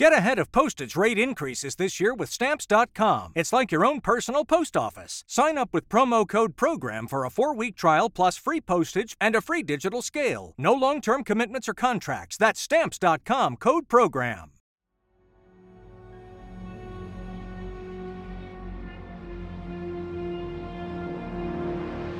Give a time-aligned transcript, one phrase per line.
[0.00, 3.32] Get ahead of postage rate increases this year with Stamps.com.
[3.34, 5.24] It's like your own personal post office.
[5.26, 9.36] Sign up with promo code PROGRAM for a four week trial plus free postage and
[9.36, 10.54] a free digital scale.
[10.56, 12.38] No long term commitments or contracts.
[12.38, 14.52] That's Stamps.com code PROGRAM.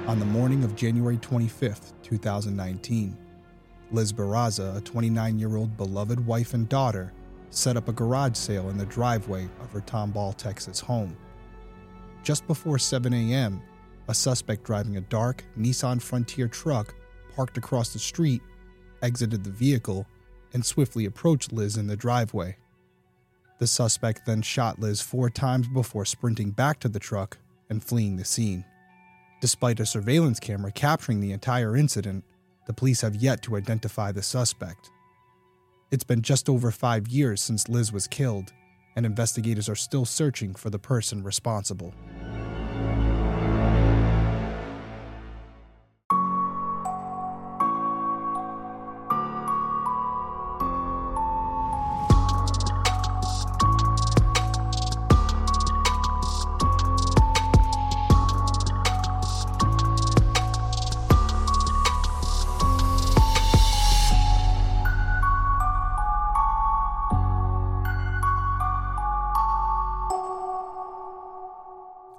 [0.07, 3.17] On the morning of January 25th, 2019,
[3.91, 7.15] Liz Barraza, a 29 year old beloved wife and daughter,
[7.51, 11.17] set up a garage sale in the driveway of her Tomball, Texas home.
[12.23, 13.63] Just before 7 a.m.,
[14.09, 16.95] a suspect driving a dark Nissan Frontier truck
[17.35, 18.43] parked across the street
[19.03, 20.07] exited the vehicle
[20.53, 22.57] and swiftly approached Liz in the driveway.
[23.59, 27.39] The suspect then shot Liz four times before sprinting back to the truck
[27.69, 28.65] and fleeing the scene.
[29.41, 32.25] Despite a surveillance camera capturing the entire incident,
[32.67, 34.91] the police have yet to identify the suspect.
[35.91, 38.53] It's been just over five years since Liz was killed,
[38.95, 41.93] and investigators are still searching for the person responsible.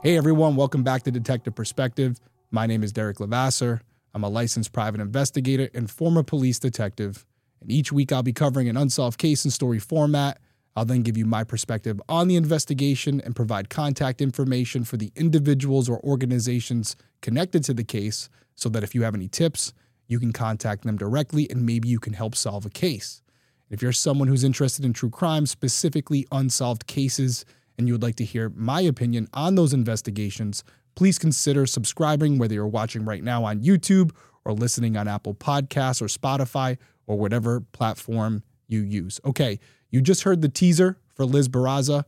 [0.03, 2.19] Hey everyone, welcome back to Detective Perspective.
[2.49, 3.81] My name is Derek Levasseur.
[4.16, 7.23] I'm a licensed private investigator and former police detective.
[7.61, 10.39] And each week I'll be covering an unsolved case in story format.
[10.75, 15.11] I'll then give you my perspective on the investigation and provide contact information for the
[15.16, 19.72] individuals or organizations connected to the case so that if you have any tips,
[20.07, 23.22] you can contact them directly and maybe you can help solve a case.
[23.69, 27.45] If you're someone who's interested in true crime, specifically unsolved cases,
[27.77, 30.64] and you would like to hear my opinion on those investigations,
[30.95, 34.12] please consider subscribing whether you're watching right now on YouTube
[34.45, 39.19] or listening on Apple Podcasts or Spotify or whatever platform you use.
[39.25, 39.59] Okay,
[39.90, 42.03] you just heard the teaser for Liz Barraza.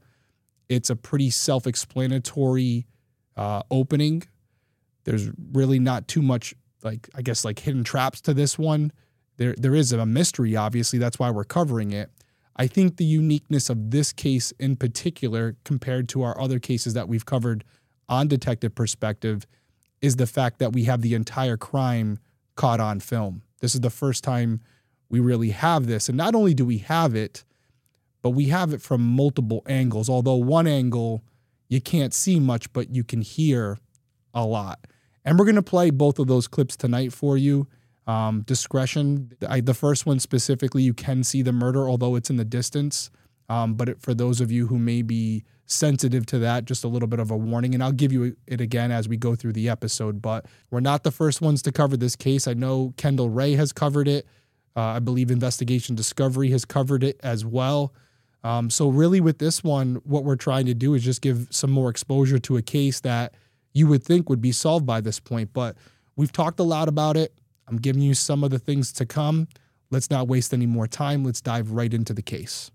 [0.70, 2.88] It's a pretty self explanatory
[3.36, 4.24] uh, opening.
[5.04, 8.92] There's really not too much, like, I guess, like hidden traps to this one.
[9.38, 11.00] There, there is a mystery, obviously.
[11.00, 12.10] That's why we're covering it.
[12.56, 17.08] I think the uniqueness of this case in particular, compared to our other cases that
[17.08, 17.64] we've covered
[18.08, 19.46] on Detective Perspective,
[20.02, 22.20] is the fact that we have the entire crime
[22.56, 23.42] caught on film.
[23.62, 24.62] This is the first time
[25.10, 26.10] we really have this.
[26.10, 27.44] And not only do we have it,
[28.22, 30.10] but we have it from multiple angles.
[30.10, 31.24] Although one angle
[31.70, 33.80] you can't see much, but you can hear
[34.34, 34.86] a lot.
[35.26, 37.68] And we're going to play both of those clips tonight for you
[38.08, 39.32] um, discretion.
[39.48, 43.10] I, the first one specifically, you can see the murder, although it's in the distance.
[43.50, 46.88] Um, but it, for those of you who may be sensitive to that, just a
[46.88, 47.74] little bit of a warning.
[47.74, 50.22] And I'll give you it again as we go through the episode.
[50.22, 52.48] But we're not the first ones to cover this case.
[52.48, 54.26] I know Kendall Rae has covered it.
[54.76, 57.94] Uh, I believe Investigation Discovery has covered it as well.
[58.44, 61.72] Um, so, really, with this one, what we're trying to do is just give some
[61.72, 63.34] more exposure to a case that
[63.72, 65.54] you would think would be solved by this point.
[65.54, 65.78] But
[66.16, 67.34] we've talked a lot about it.
[67.68, 69.48] I'm giving you some of the things to come.
[69.90, 71.24] Let's not waste any more time.
[71.24, 72.72] Let's dive right into the case.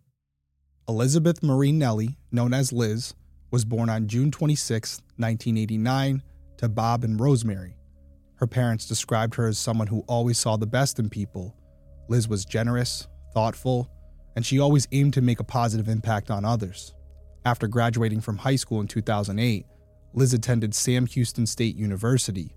[0.88, 3.14] Elizabeth Marie Nelly, known as Liz,
[3.50, 6.22] was born on June 26, 1989,
[6.58, 7.76] to Bob and Rosemary.
[8.36, 11.56] Her parents described her as someone who always saw the best in people.
[12.08, 13.90] Liz was generous, thoughtful,
[14.36, 16.94] and she always aimed to make a positive impact on others.
[17.44, 19.66] After graduating from high school in 2008,
[20.14, 22.54] Liz attended Sam Houston State University.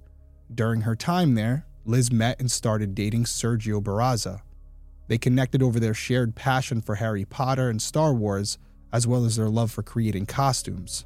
[0.54, 4.42] During her time there, Liz met and started dating Sergio Barraza.
[5.08, 8.58] They connected over their shared passion for Harry Potter and Star Wars,
[8.94, 11.06] as well as their love for creating costumes.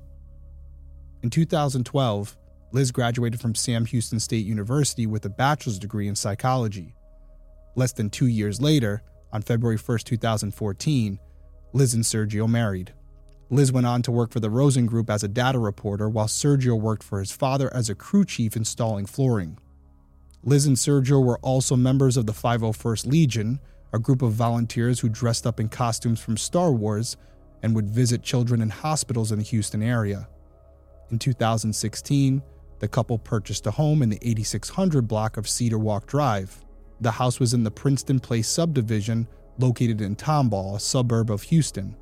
[1.23, 2.37] In 2012,
[2.71, 6.93] Liz graduated from Sam Houston State University with a bachelor's degree in psychology.
[7.75, 11.19] Less than two years later, on February 1, 2014,
[11.73, 12.93] Liz and Sergio married.
[13.49, 16.79] Liz went on to work for the Rosen Group as a data reporter, while Sergio
[16.79, 19.57] worked for his father as a crew chief installing flooring.
[20.47, 23.59] Liz and Sergio were also members of the 501st Legion,
[23.91, 27.17] a group of volunteers who dressed up in costumes from Star Wars
[27.63, 30.29] and would visit children in hospitals in the Houston area.
[31.09, 32.43] In 2016,
[32.77, 36.63] the couple purchased a home in the 8600 block of Cedar Walk Drive.
[37.01, 39.27] The house was in the Princeton Place subdivision
[39.57, 41.95] located in Tomball, a suburb of Houston.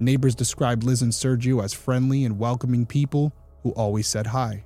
[0.00, 4.64] Neighbors described Liz and Sergio as friendly and welcoming people who always said hi.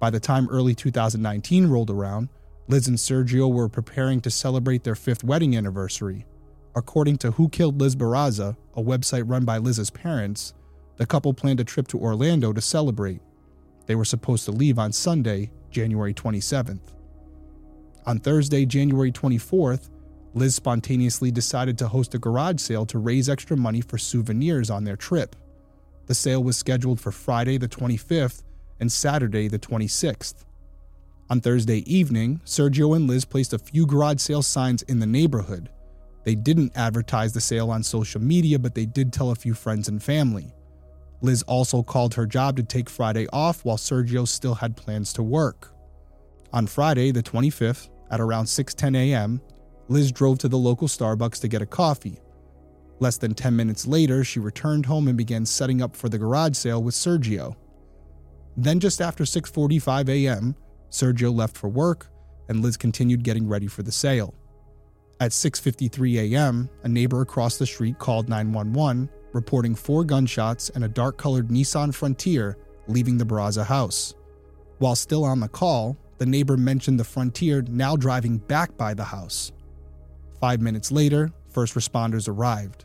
[0.00, 2.30] By the time early 2019 rolled around,
[2.68, 6.24] Liz and Sergio were preparing to celebrate their fifth wedding anniversary.
[6.74, 10.54] According to Who Killed Liz Barraza, a website run by Liz's parents,
[10.96, 13.20] the couple planned a trip to Orlando to celebrate.
[13.84, 16.94] They were supposed to leave on Sunday, January 27th.
[18.06, 19.90] On Thursday, January 24th,
[20.32, 24.84] Liz spontaneously decided to host a garage sale to raise extra money for souvenirs on
[24.84, 25.36] their trip.
[26.06, 28.44] The sale was scheduled for Friday the 25th
[28.80, 30.44] and Saturday the 26th.
[31.28, 35.70] On Thursday evening, Sergio and Liz placed a few garage sale signs in the neighborhood.
[36.24, 39.88] They didn't advertise the sale on social media, but they did tell a few friends
[39.88, 40.52] and family.
[41.22, 45.22] Liz also called her job to take Friday off while Sergio still had plans to
[45.22, 45.72] work.
[46.52, 49.40] On Friday, the 25th, at around 6:10 a.m.,
[49.88, 52.20] Liz drove to the local Starbucks to get a coffee.
[52.98, 56.56] Less than 10 minutes later, she returned home and began setting up for the garage
[56.56, 57.56] sale with Sergio.
[58.60, 60.54] Then just after 6:45 a.m.,
[60.90, 62.08] Sergio left for work
[62.50, 64.34] and Liz continued getting ready for the sale.
[65.18, 70.88] At 6:53 a.m., a neighbor across the street called 911, reporting four gunshots and a
[70.88, 74.14] dark-colored Nissan Frontier leaving the Barraza house.
[74.76, 79.04] While still on the call, the neighbor mentioned the Frontier now driving back by the
[79.04, 79.52] house.
[80.38, 82.84] Five minutes later, first responders arrived.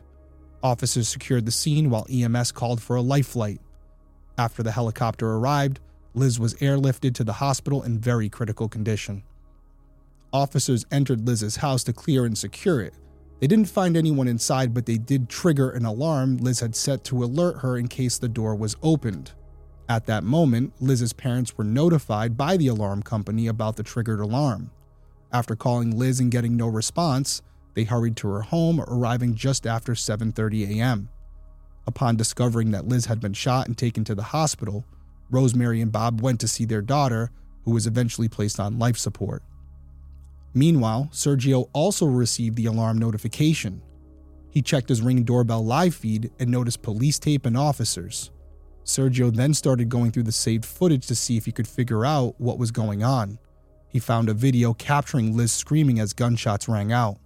[0.62, 3.60] Officers secured the scene while EMS called for a life flight.
[4.38, 5.80] After the helicopter arrived,
[6.14, 9.22] Liz was airlifted to the hospital in very critical condition.
[10.32, 12.94] Officers entered Liz's house to clear and secure it.
[13.40, 17.22] They didn't find anyone inside, but they did trigger an alarm Liz had set to
[17.22, 19.32] alert her in case the door was opened.
[19.88, 24.70] At that moment, Liz's parents were notified by the alarm company about the triggered alarm.
[25.32, 27.42] After calling Liz and getting no response,
[27.74, 31.10] they hurried to her home, arriving just after 7:30 a.m.
[31.86, 34.84] Upon discovering that Liz had been shot and taken to the hospital,
[35.30, 37.30] Rosemary and Bob went to see their daughter,
[37.64, 39.42] who was eventually placed on life support.
[40.54, 43.82] Meanwhile, Sergio also received the alarm notification.
[44.50, 48.30] He checked his ring doorbell live feed and noticed police tape and officers.
[48.84, 52.34] Sergio then started going through the saved footage to see if he could figure out
[52.38, 53.38] what was going on.
[53.88, 57.18] He found a video capturing Liz screaming as gunshots rang out.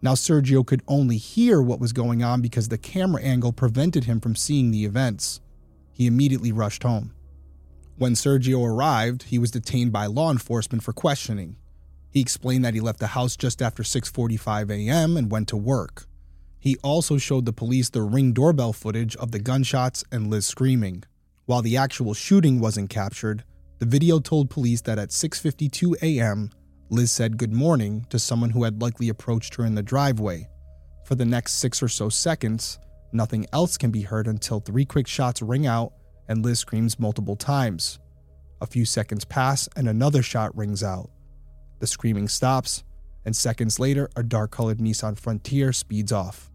[0.00, 4.20] Now, Sergio could only hear what was going on because the camera angle prevented him
[4.20, 5.40] from seeing the events.
[5.92, 7.12] He immediately rushed home.
[7.96, 11.56] When Sergio arrived, he was detained by law enforcement for questioning.
[12.10, 15.16] He explained that he left the house just after 6:45 a.m.
[15.16, 16.06] and went to work.
[16.60, 21.02] He also showed the police the ring doorbell footage of the gunshots and Liz screaming.
[21.46, 23.42] While the actual shooting wasn't captured,
[23.78, 26.50] the video told police that at 6:52 a.m.,
[26.90, 30.48] Liz said good morning to someone who had likely approached her in the driveway.
[31.04, 32.78] For the next 6 or so seconds,
[33.12, 35.92] nothing else can be heard until three quick shots ring out
[36.28, 37.98] and Liz screams multiple times.
[38.60, 41.10] A few seconds pass and another shot rings out.
[41.80, 42.84] The screaming stops,
[43.24, 46.50] and seconds later, a dark colored Nissan Frontier speeds off.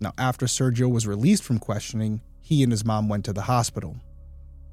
[0.00, 3.96] Now, after Sergio was released from questioning, he and his mom went to the hospital.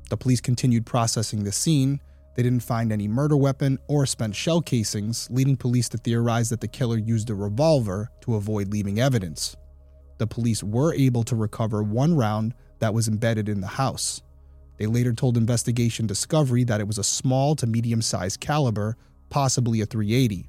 [0.09, 1.99] The police continued processing the scene.
[2.37, 6.61] They didn't find any murder weapon or spent shell casings, leading police to theorize that
[6.61, 9.55] the killer used a revolver to avoid leaving evidence.
[10.19, 14.21] The police were able to recover one round that was embedded in the house.
[14.77, 18.97] They later told Investigation Discovery that it was a small to medium sized caliber,
[19.31, 20.47] possibly a 380.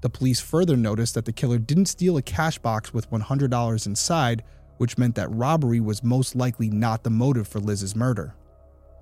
[0.00, 4.42] The police further noticed that the killer didn't steal a cash box with $100 inside,
[4.78, 8.34] which meant that robbery was most likely not the motive for Liz's murder.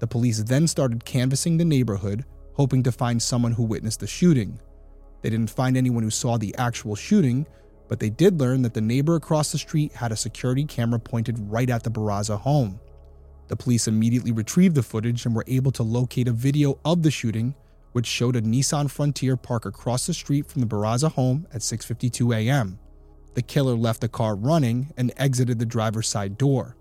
[0.01, 2.25] The police then started canvassing the neighborhood,
[2.55, 4.61] hoping to find someone who witnessed the shooting.
[5.23, 7.47] They didn't find anyone who saw the actual shooting,
[7.89, 11.39] but they did learn that the neighbor across the street had a security camera pointed
[11.51, 12.79] right at the Barraza home.
[13.49, 17.11] The police immediately retrieved the footage and were able to locate a video of the
[17.11, 17.55] shooting,
[17.93, 22.37] which showed a Nissan Frontier park across the street from the Barraza home at 6:52
[22.37, 22.79] a.m.
[23.35, 26.77] The killer left the car running and exited the driver's side door.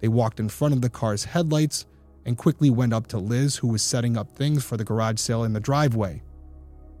[0.00, 1.86] They walked in front of the car's headlights
[2.24, 5.44] and quickly went up to Liz, who was setting up things for the garage sale
[5.44, 6.22] in the driveway.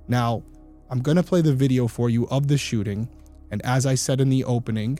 [0.08, 0.42] Now,
[0.90, 3.08] I'm going to play the video for you of the shooting,
[3.50, 4.98] and as I said in the opening,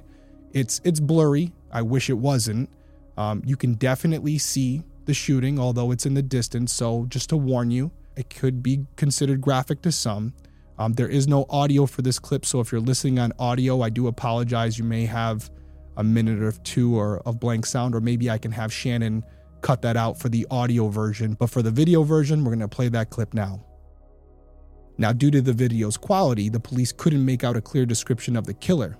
[0.52, 1.52] it's it's blurry.
[1.72, 2.68] I wish it wasn't.
[3.16, 6.72] Um, you can definitely see the shooting, although it's in the distance.
[6.72, 10.32] So just to warn you, it could be considered graphic to some.
[10.78, 13.90] Um, there is no audio for this clip, so if you're listening on audio, I
[13.90, 14.78] do apologize.
[14.78, 15.50] You may have
[15.96, 19.24] a minute or two or of blank sound, or maybe I can have Shannon
[19.62, 21.34] cut that out for the audio version.
[21.34, 23.64] But for the video version, we're going to play that clip now.
[24.98, 28.46] Now, due to the video's quality, the police couldn't make out a clear description of
[28.46, 28.98] the killer.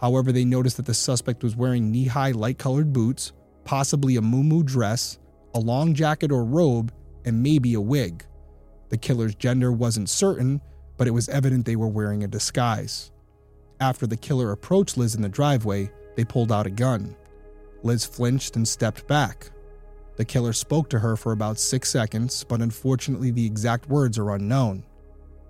[0.00, 3.32] However, they noticed that the suspect was wearing knee high light colored boots,
[3.64, 5.18] possibly a muumuu dress,
[5.54, 6.92] a long jacket or robe,
[7.24, 8.24] and maybe a wig.
[8.88, 10.60] The killer's gender wasn't certain,
[10.96, 13.10] but it was evident they were wearing a disguise.
[13.80, 17.16] After the killer approached Liz in the driveway, they pulled out a gun.
[17.82, 19.50] Liz flinched and stepped back.
[20.16, 24.30] The killer spoke to her for about six seconds, but unfortunately, the exact words are
[24.30, 24.84] unknown.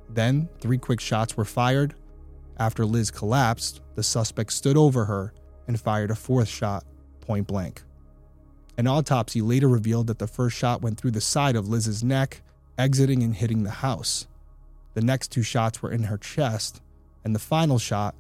[0.09, 1.95] Then, three quick shots were fired.
[2.59, 5.33] After Liz collapsed, the suspect stood over her
[5.66, 6.85] and fired a fourth shot,
[7.21, 7.83] point blank.
[8.78, 12.42] An autopsy later revealed that the first shot went through the side of Liz's neck,
[12.78, 14.26] exiting and hitting the house.
[14.95, 16.81] The next two shots were in her chest,
[17.25, 18.14] and the final shot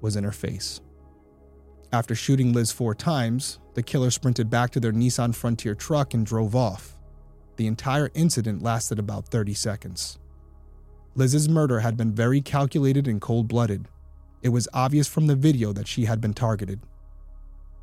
[0.00, 0.80] was in her face.
[1.90, 6.26] After shooting Liz four times, the killer sprinted back to their Nissan Frontier truck and
[6.26, 6.96] drove off.
[7.56, 10.18] The entire incident lasted about 30 seconds.
[11.14, 13.88] Liz's murder had been very calculated and cold blooded.
[14.42, 16.80] It was obvious from the video that she had been targeted.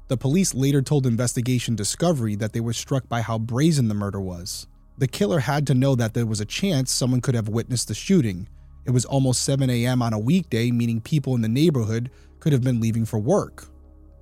[0.07, 4.21] The police later told Investigation Discovery that they were struck by how brazen the murder
[4.21, 4.67] was.
[4.99, 7.95] The killer had to know that there was a chance someone could have witnessed the
[7.95, 8.47] shooting.
[8.85, 10.03] It was almost 7 a.m.
[10.03, 13.67] on a weekday, meaning people in the neighborhood could have been leaving for work.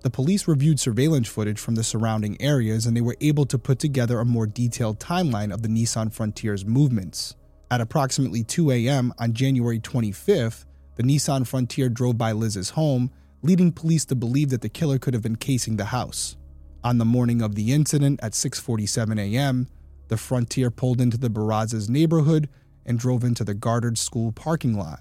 [0.03, 3.79] The police reviewed surveillance footage from the surrounding areas and they were able to put
[3.79, 7.35] together a more detailed timeline of the Nissan Frontier's movements.
[7.71, 9.13] At approximately 2 a.m.
[9.17, 13.11] on January 25th, the Nissan Frontier drove by Liz's home,
[13.43, 16.35] leading police to believe that the killer could have been casing the house.
[16.83, 19.69] On the morning of the incident at 6:47 a.m.,
[20.09, 22.49] the Frontier pulled into the Barrazas neighborhood
[22.85, 24.99] and drove into the Goddard School parking lot.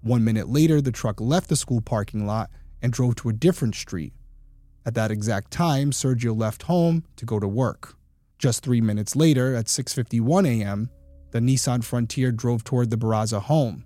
[0.00, 3.74] One minute later, the truck left the school parking lot and drove to a different
[3.74, 4.14] street.
[4.84, 7.96] At that exact time, Sergio left home to go to work.
[8.38, 10.90] Just 3 minutes later, at 6:51 a.m.,
[11.30, 13.84] the Nissan Frontier drove toward the Barraza home.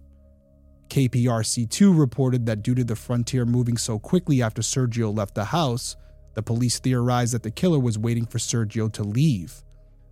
[0.88, 5.96] KPRC2 reported that due to the Frontier moving so quickly after Sergio left the house,
[6.34, 9.62] the police theorized that the killer was waiting for Sergio to leave.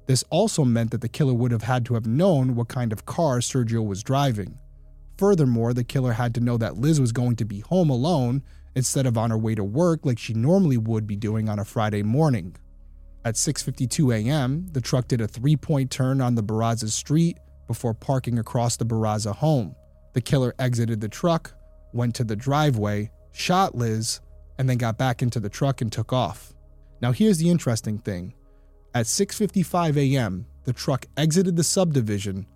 [0.07, 3.07] This also meant that the killer would have had to have known what kind of
[3.07, 4.59] car Sergio was driving.
[5.17, 8.43] Furthermore, the killer had to know that Liz was going to be home alone
[8.75, 11.65] instead of on her way to work like she normally would be doing on a
[11.65, 12.57] Friday morning.
[13.25, 18.39] At 6:52 a.m., the truck did a three-point turn on the Barraza street before parking
[18.39, 19.75] across the Barraza home.
[20.13, 21.55] The killer exited the truck,
[21.93, 24.21] went to the driveway, shot Liz,
[24.59, 26.53] and then got back into the truck and took off.
[27.01, 28.35] Now here's the interesting thing.
[28.95, 32.47] At 6:55 a.m., the truck exited the subdivision,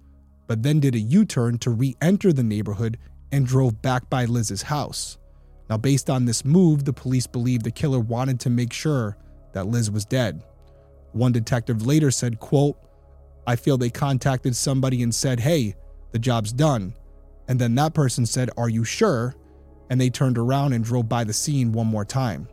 [0.46, 2.98] but then did a U-turn to re-enter the neighborhood
[3.32, 5.18] and drove back by Liz's house.
[5.68, 9.16] Now, based on this move, the police believe the killer wanted to make sure
[9.52, 10.42] that Liz was dead.
[11.12, 12.76] One detective later said, quote,
[13.46, 15.74] I feel they contacted somebody and said, hey,
[16.12, 16.94] the job's done.
[17.48, 19.34] And then that person said, Are you sure?
[19.90, 22.46] And they turned around and drove by the scene one more time.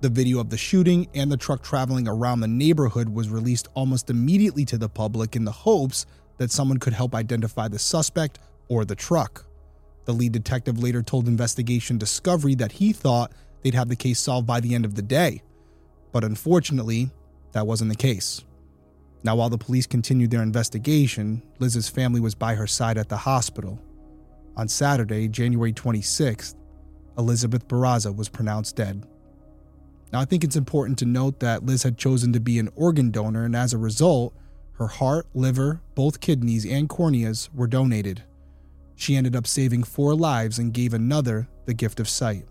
[0.00, 4.08] The video of the shooting and the truck traveling around the neighborhood was released almost
[4.08, 6.06] immediately to the public in the hopes
[6.36, 9.44] that someone could help identify the suspect or the truck.
[10.08, 14.46] The lead detective later told Investigation Discovery that he thought they'd have the case solved
[14.46, 15.42] by the end of the day.
[16.12, 17.10] But unfortunately,
[17.52, 18.42] that wasn't the case.
[19.22, 23.18] Now, while the police continued their investigation, Liz's family was by her side at the
[23.18, 23.78] hospital.
[24.56, 26.54] On Saturday, January 26th,
[27.18, 29.06] Elizabeth Barraza was pronounced dead.
[30.10, 33.10] Now, I think it's important to note that Liz had chosen to be an organ
[33.10, 34.32] donor, and as a result,
[34.76, 38.22] her heart, liver, both kidneys, and corneas were donated.
[38.98, 42.46] She ended up saving four lives and gave another the gift of sight.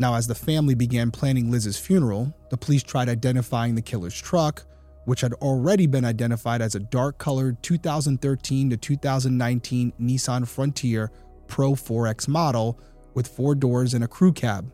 [0.00, 4.64] Now, as the family began planning Liz's funeral, the police tried identifying the killer's truck,
[5.04, 11.12] which had already been identified as a dark colored 2013 to 2019 Nissan Frontier
[11.46, 12.80] Pro 4X model
[13.14, 14.72] with four doors and a crew cab.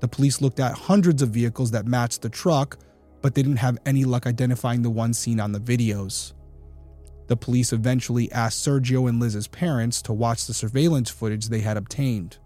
[0.00, 2.76] The police looked at hundreds of vehicles that matched the truck,
[3.22, 6.34] but they didn't have any luck identifying the one seen on the videos.
[7.26, 11.76] The police eventually asked Sergio and Liz's parents to watch the surveillance footage they had
[11.76, 12.38] obtained.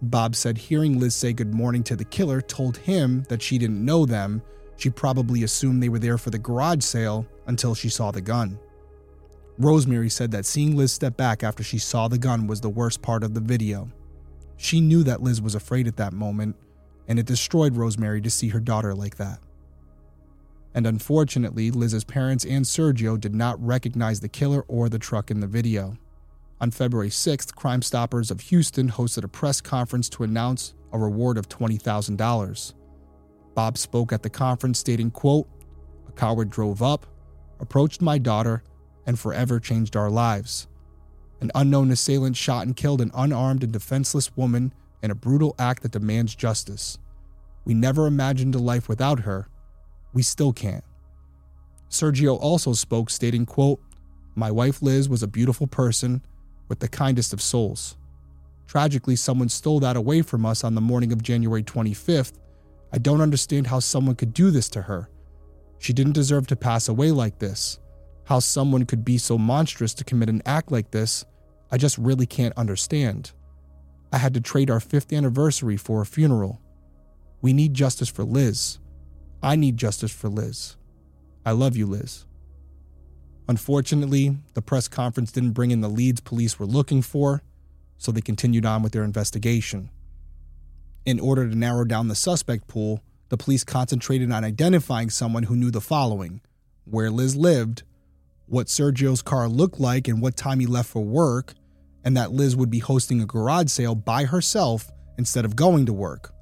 [0.00, 3.84] Bob said hearing Liz say good morning to the killer told him that she didn't
[3.84, 4.42] know them.
[4.76, 8.58] She probably assumed they were there for the garage sale until she saw the gun.
[9.58, 13.02] Rosemary said that seeing Liz step back after she saw the gun was the worst
[13.02, 13.90] part of the video.
[14.56, 16.54] She knew that Liz was afraid at that moment,
[17.08, 19.40] and it destroyed Rosemary to see her daughter like that
[20.74, 25.40] and unfortunately, Liz's parents and Sergio did not recognize the killer or the truck in
[25.40, 25.96] the video.
[26.60, 31.38] On February 6th, Crime Stoppers of Houston hosted a press conference to announce a reward
[31.38, 32.74] of $20,000.
[33.54, 35.48] Bob spoke at the conference stating, quote,
[36.08, 37.06] "A coward drove up,
[37.60, 38.62] approached my daughter,
[39.06, 40.68] and forever changed our lives.
[41.40, 44.72] An unknown assailant shot and killed an unarmed and defenseless woman
[45.02, 46.98] in a brutal act that demands justice.
[47.64, 49.48] We never imagined a life without her,
[50.18, 50.82] we still can't.
[51.88, 53.80] Sergio also spoke, stating, quote,
[54.34, 56.22] My wife Liz was a beautiful person
[56.66, 57.96] with the kindest of souls.
[58.66, 62.32] Tragically, someone stole that away from us on the morning of January 25th.
[62.92, 65.08] I don't understand how someone could do this to her.
[65.78, 67.78] She didn't deserve to pass away like this.
[68.24, 71.24] How someone could be so monstrous to commit an act like this,
[71.70, 73.30] I just really can't understand.
[74.12, 76.60] I had to trade our fifth anniversary for a funeral.
[77.40, 78.80] We need justice for Liz.
[79.42, 80.76] I need justice for Liz.
[81.46, 82.24] I love you, Liz.
[83.48, 87.42] Unfortunately, the press conference didn't bring in the leads police were looking for,
[87.96, 89.90] so they continued on with their investigation.
[91.06, 95.56] In order to narrow down the suspect pool, the police concentrated on identifying someone who
[95.56, 96.40] knew the following
[96.84, 97.82] where Liz lived,
[98.46, 101.54] what Sergio's car looked like and what time he left for work,
[102.04, 105.92] and that Liz would be hosting a garage sale by herself instead of going to
[105.92, 106.32] work.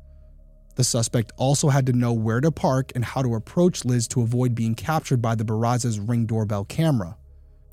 [0.77, 4.21] The suspect also had to know where to park and how to approach Liz to
[4.23, 7.17] avoid being captured by the Barrazas' ring doorbell camera.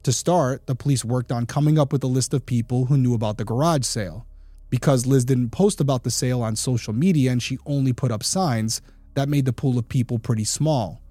[0.04, 3.14] To start, the police worked on coming up with a list of people who knew
[3.14, 4.26] about the garage sale.
[4.70, 8.24] Because Liz didn't post about the sale on social media and she only put up
[8.24, 8.82] signs,
[9.16, 11.02] that made the pool of people pretty small.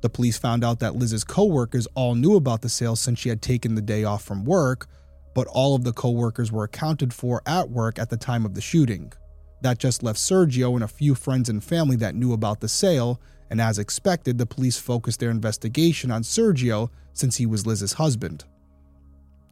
[0.00, 3.42] The police found out that Liz's coworkers all knew about the sale since she had
[3.42, 4.86] taken the day off from work,
[5.34, 8.60] but all of the coworkers were accounted for at work at the time of the
[8.60, 9.12] shooting.
[9.62, 13.20] That just left Sergio and a few friends and family that knew about the sale,
[13.48, 18.44] and as expected, the police focused their investigation on Sergio since he was Liz's husband.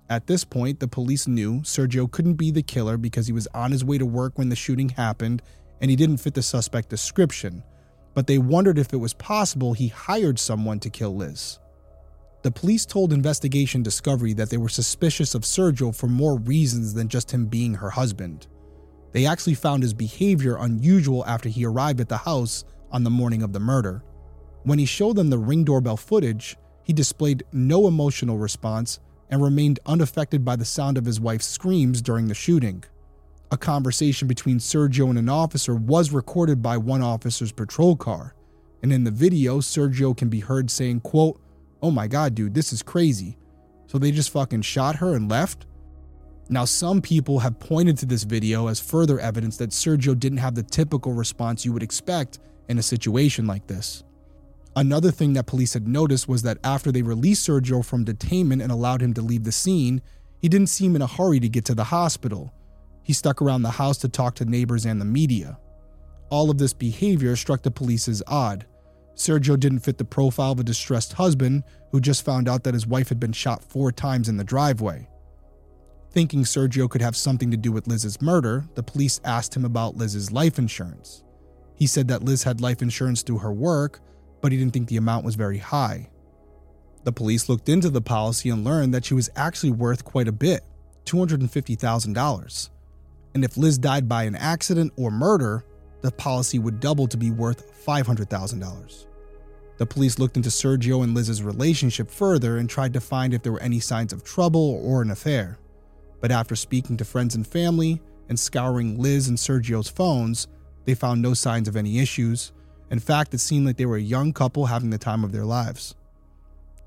[0.09, 3.71] At this point, the police knew Sergio couldn't be the killer because he was on
[3.71, 5.43] his way to work when the shooting happened
[5.81, 7.63] and he didn't fit the suspect description,
[8.13, 11.61] but they wondered if it was possible he hired someone to kill Liz.
[12.43, 17.09] The police told Investigation Discovery that they were suspicious of Sergio for more reasons than
[17.09, 18.49] just him being her husband.
[19.13, 23.43] They actually found his behavior unusual after he arrived at the house on the morning
[23.43, 24.03] of the murder.
[24.63, 29.01] When he showed them the ring doorbell footage, he displayed no emotional response
[29.31, 32.85] and remained unaffected by the sound of his wife's screams during the shooting.
[33.53, 38.35] A conversation between Sergio and an officer was recorded by one officer's patrol car,
[38.83, 41.41] and in the video, Sergio can be heard saying, quote,
[41.83, 43.39] Oh my god, dude, this is crazy.
[43.87, 45.67] So they just fucking shot her and left?
[46.53, 50.57] Now, some people have pointed to this video as further evidence that Sergio didn't have
[50.57, 54.03] the typical response you would expect in a situation like this.
[54.75, 58.73] Another thing that police had noticed was that after they released Sergio from detainment and
[58.73, 60.03] allowed him to leave the scene,
[60.41, 62.53] he didn't seem in a hurry to get to the hospital.
[63.05, 65.57] He stuck around the house to talk to neighbors and the media.
[66.31, 68.67] All of this behavior struck the police as odd.
[69.15, 72.89] Sergio didn't fit the profile of a distressed husband who just found out that his
[72.89, 75.07] wife had been shot four times in the driveway.
[76.11, 79.97] Thinking Sergio could have something to do with Liz's murder, the police asked him about
[79.97, 81.23] Liz's life insurance.
[81.77, 84.01] He said that Liz had life insurance through her work,
[84.41, 86.11] but he didn't think the amount was very high.
[87.05, 90.33] The police looked into the policy and learned that she was actually worth quite a
[90.33, 90.65] bit
[91.07, 92.71] $250,000.
[93.35, 95.65] And if Liz died by an accident or murder,
[96.03, 99.07] the policy would double to be worth $500,000.
[99.79, 103.53] The police looked into Sergio and Liz's relationship further and tried to find if there
[103.53, 105.60] were any signs of trouble or an affair.
[106.21, 110.47] But after speaking to friends and family and scouring Liz and Sergio's phones,
[110.85, 112.53] they found no signs of any issues.
[112.91, 115.45] In fact, it seemed like they were a young couple having the time of their
[115.45, 115.95] lives.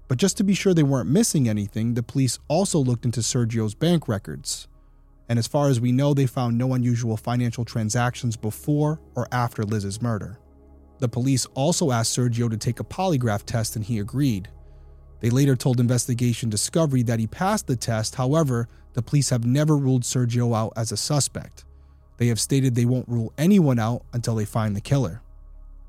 [0.07, 3.73] But just to be sure they weren't missing anything, the police also looked into Sergio's
[3.73, 4.67] bank records.
[5.29, 9.63] And as far as we know, they found no unusual financial transactions before or after
[9.63, 10.37] Liz's murder.
[10.99, 14.49] The police also asked Sergio to take a polygraph test and he agreed.
[15.21, 19.77] They later told Investigation Discovery that he passed the test, however, the police have never
[19.77, 21.65] ruled Sergio out as a suspect.
[22.17, 25.21] They have stated they won't rule anyone out until they find the killer.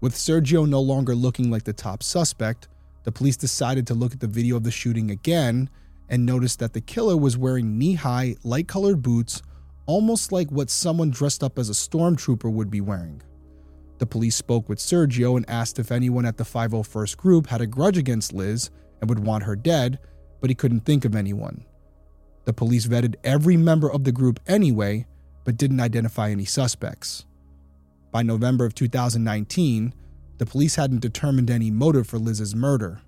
[0.00, 2.68] With Sergio no longer looking like the top suspect,
[3.04, 5.68] the police decided to look at the video of the shooting again
[6.08, 9.42] and noticed that the killer was wearing knee high, light colored boots,
[9.86, 13.22] almost like what someone dressed up as a stormtrooper would be wearing.
[13.98, 17.66] The police spoke with Sergio and asked if anyone at the 501st group had a
[17.66, 19.98] grudge against Liz and would want her dead,
[20.40, 21.64] but he couldn't think of anyone.
[22.44, 25.06] The police vetted every member of the group anyway,
[25.44, 27.24] but didn't identify any suspects.
[28.10, 29.94] By November of 2019,
[30.38, 33.00] the police hadn't determined any motive for Liz's murder.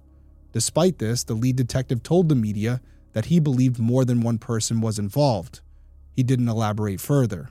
[0.52, 2.80] Despite this, the lead detective told the media
[3.12, 5.60] that he believed more than one person was involved.
[6.14, 7.50] He didn't elaborate further.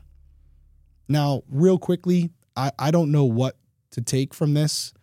[1.08, 3.58] Now, real quickly, I, I don't know what
[3.92, 4.94] to take from this.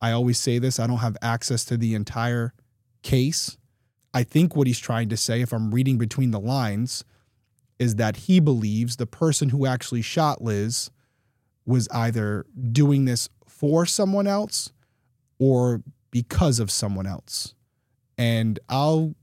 [0.00, 2.52] I always say this I don't have access to the entire
[3.02, 3.56] case.
[4.14, 7.04] I think what he's trying to say, if I'm reading between the lines,
[7.80, 10.90] is that he believes the person who actually shot Liz
[11.66, 14.72] was either doing this for someone else
[15.40, 17.54] or because of someone else.
[18.16, 19.14] And I'll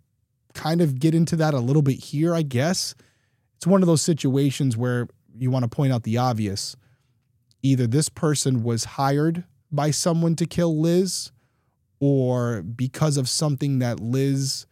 [0.53, 2.93] kind of get into that a little bit here, I guess.
[3.55, 6.75] it's one of those situations where you want to point out the obvious.
[7.63, 11.31] Either this person was hired by someone to kill Liz,
[12.01, 14.65] or because of something that Liz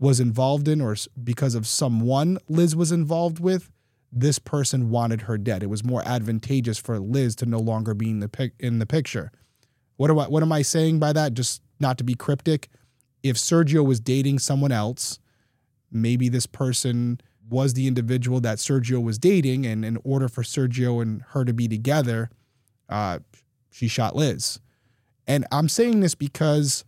[0.00, 3.70] was involved in, or because of someone Liz was involved with,
[4.10, 5.62] this person wanted her dead.
[5.62, 8.86] It was more advantageous for Liz to no longer be in the pic- in the
[8.86, 9.30] picture.
[9.96, 11.34] What am I what am I saying by that?
[11.34, 12.68] Just not to be cryptic.
[13.22, 15.20] If Sergio was dating someone else,
[15.92, 21.02] maybe this person was the individual that Sergio was dating, and in order for Sergio
[21.02, 22.30] and her to be together,
[22.88, 23.18] uh,
[23.70, 24.60] she shot Liz.
[25.26, 26.84] And I'm saying this because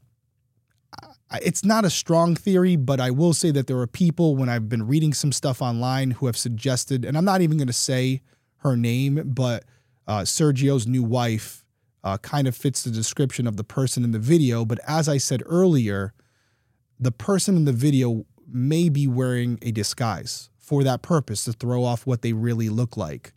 [1.43, 4.69] it's not a strong theory, but I will say that there are people when I've
[4.69, 8.23] been reading some stuff online who have suggested, and I'm not even going to say
[8.59, 9.65] her name, but
[10.07, 11.65] uh, Sergio's new wife
[12.05, 14.65] uh, kind of fits the description of the person in the video.
[14.65, 16.13] But as I said earlier,
[16.99, 21.85] the person in the video may be wearing a disguise for that purpose to throw
[21.85, 23.33] off what they really look like.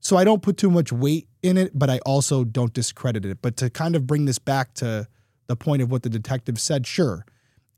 [0.00, 3.38] So I don't put too much weight in it, but I also don't discredit it.
[3.40, 5.08] But to kind of bring this back to
[5.46, 7.24] the point of what the detective said, sure,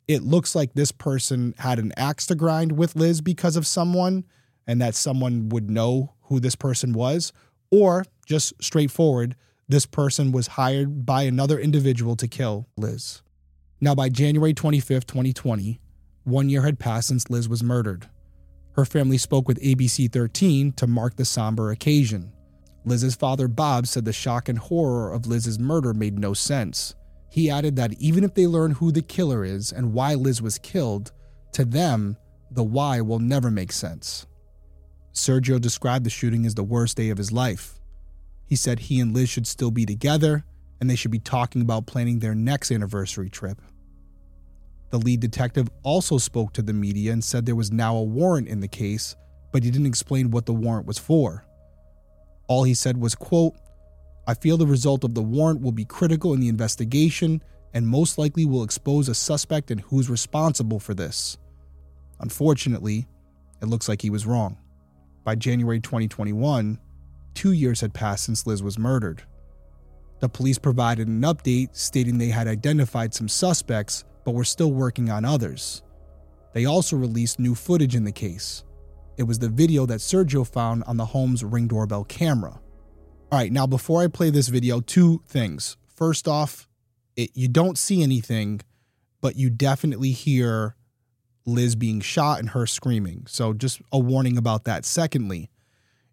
[0.08, 4.24] it looks like this person had an axe to grind with Liz because of someone
[4.66, 7.32] and that someone would know who this person was,
[7.70, 9.36] or just straightforward,
[9.68, 13.22] this person was hired by another individual to kill Liz.
[13.80, 15.80] Now, by January 25th, 2020,
[16.24, 18.08] one year had passed since Liz was murdered.
[18.72, 22.32] Her family spoke with ABC 13 to mark the somber occasion.
[22.84, 26.94] Liz's father, Bob, said the shock and horror of Liz's murder made no sense.
[27.36, 30.56] He added that even if they learn who the killer is and why Liz was
[30.56, 31.12] killed,
[31.52, 32.16] to them,
[32.50, 34.26] the why will never make sense.
[35.12, 37.78] Sergio described the shooting as the worst day of his life.
[38.46, 40.46] He said he and Liz should still be together
[40.80, 43.60] and they should be talking about planning their next anniversary trip.
[44.88, 48.48] The lead detective also spoke to the media and said there was now a warrant
[48.48, 49.14] in the case,
[49.52, 51.44] but he didn't explain what the warrant was for.
[52.48, 53.56] All he said was, quote,
[54.26, 57.42] I feel the result of the warrant will be critical in the investigation
[57.74, 61.38] and most likely will expose a suspect and who's responsible for this.
[62.20, 63.06] Unfortunately,
[63.60, 64.56] it looks like he was wrong.
[65.24, 66.78] By January 2021,
[67.34, 69.22] two years had passed since Liz was murdered.
[70.20, 75.10] The police provided an update stating they had identified some suspects, but were still working
[75.10, 75.82] on others.
[76.54, 78.64] They also released new footage in the case.
[79.18, 82.58] It was the video that Sergio found on the home's ring doorbell camera.
[83.32, 85.76] All right, now before I play this video, two things.
[85.88, 86.68] First off,
[87.16, 88.60] it, you don't see anything,
[89.20, 90.76] but you definitely hear
[91.44, 93.24] Liz being shot and her screaming.
[93.26, 94.84] So just a warning about that.
[94.84, 95.50] Secondly,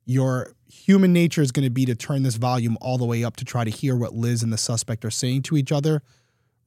[0.06, 3.36] your human nature is going to be to turn this volume all the way up
[3.38, 6.02] to try to hear what Liz and the suspect are saying to each other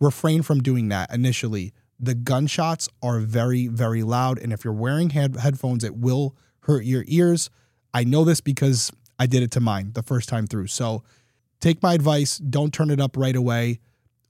[0.01, 1.73] refrain from doing that initially.
[1.99, 4.39] The gunshots are very, very loud.
[4.39, 7.51] And if you're wearing head- headphones, it will hurt your ears.
[7.93, 10.69] I know this because I did it to mine the first time through.
[10.69, 11.03] So
[11.61, 13.81] take my advice, don't turn it up right away.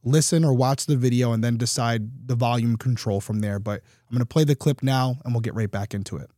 [0.05, 3.59] Listen or watch the video and then decide the volume control from there.
[3.59, 6.31] But I'm going to play the clip now and we'll get right back into it.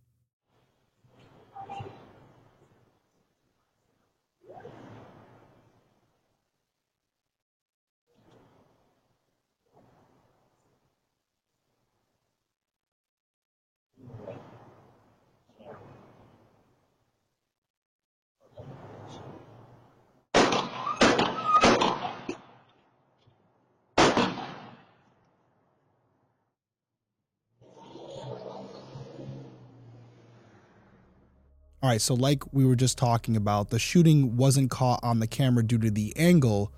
[31.81, 35.29] All right, so like we were just talking about, the shooting wasn't caught on the
[35.29, 36.73] camera due to the angle,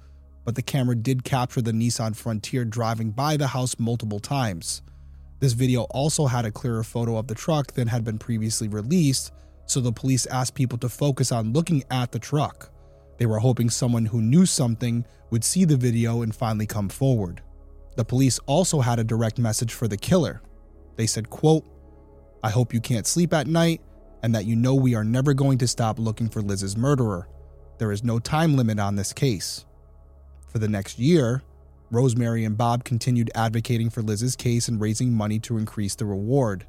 [0.44, 4.82] but the camera did capture the Nissan Frontier driving by the house multiple times.
[5.38, 9.32] This video also had a clearer photo of the truck than had been previously released,
[9.64, 12.70] so the police asked people to focus on looking at the truck.
[13.16, 17.40] They were hoping someone who knew something would see the video and finally come forward.
[17.96, 20.42] The police also had a direct message for the killer.
[20.96, 21.64] They said, quote,
[22.42, 23.80] I hope you can't sleep at night
[24.22, 27.28] and that you know we are never going to stop looking for Liz's murderer.
[27.78, 29.64] There is no time limit on this case.
[30.48, 31.42] For the next year,
[31.90, 36.66] Rosemary and Bob continued advocating for Liz's case and raising money to increase the reward.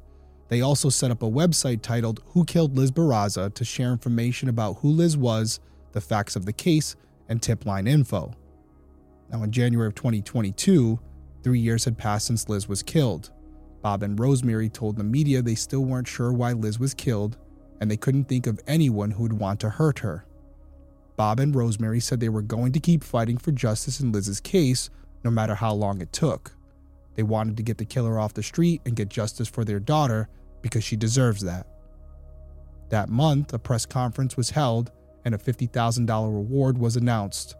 [0.48, 4.78] They also set up a website titled Who Killed Liz Barraza to share information about
[4.78, 5.60] who Liz was,
[5.92, 6.96] the facts of the case,
[7.28, 8.34] and tip line info.
[9.30, 10.98] Now, in January of 2022,
[11.42, 13.30] three years had passed since Liz was killed.
[13.82, 17.36] Bob and Rosemary told the media they still weren't sure why Liz was killed,
[17.80, 20.24] and they couldn't think of anyone who would want to hurt her.
[21.16, 24.88] Bob and Rosemary said they were going to keep fighting for justice in Liz's case,
[25.24, 26.52] no matter how long it took.
[27.16, 30.28] They wanted to get the killer off the street and get justice for their daughter
[30.62, 31.66] because she deserves that.
[32.88, 34.92] That month, a press conference was held
[35.24, 37.56] and a $50,000 reward was announced.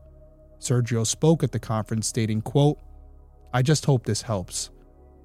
[0.59, 2.79] Sergio spoke at the conference stating, quote,
[3.53, 4.71] I just hope this helps,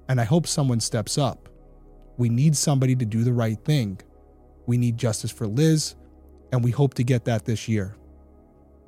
[0.08, 1.48] and I hope someone steps up.
[2.16, 4.00] We need somebody to do the right thing.
[4.66, 5.94] We need justice for Liz,
[6.52, 7.96] and we hope to get that this year.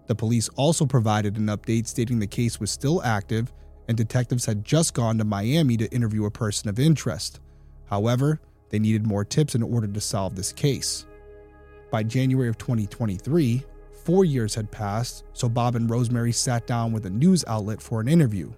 [0.06, 3.52] The police also provided an update stating the case was still active
[3.86, 7.40] and detectives had just gone to Miami to interview a person of interest.
[7.86, 11.06] However, they needed more tips in order to solve this case.
[11.90, 13.64] By January of 2023,
[14.04, 18.00] four years had passed, so Bob and Rosemary sat down with a news outlet for
[18.00, 18.52] an interview.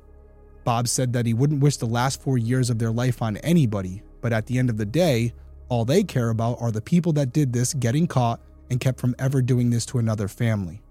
[0.64, 4.03] Bob said that he wouldn't wish the last four years of their life on anybody,
[4.20, 5.33] but at the end of the day,
[5.68, 9.14] all they care about are the people that did this getting caught and kept from
[9.18, 10.83] ever doing this to another family.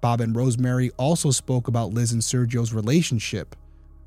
[0.00, 3.54] Bob and Rosemary also spoke about Liz and Sergio's relationship.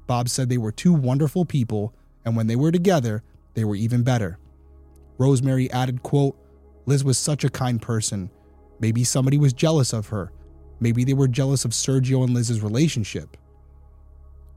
[0.07, 1.93] Bob said they were two wonderful people,
[2.25, 4.37] and when they were together, they were even better.
[5.17, 6.37] Rosemary added, quote,
[6.85, 8.29] Liz was such a kind person.
[8.79, 10.31] Maybe somebody was jealous of her.
[10.79, 13.37] Maybe they were jealous of Sergio and Liz's relationship.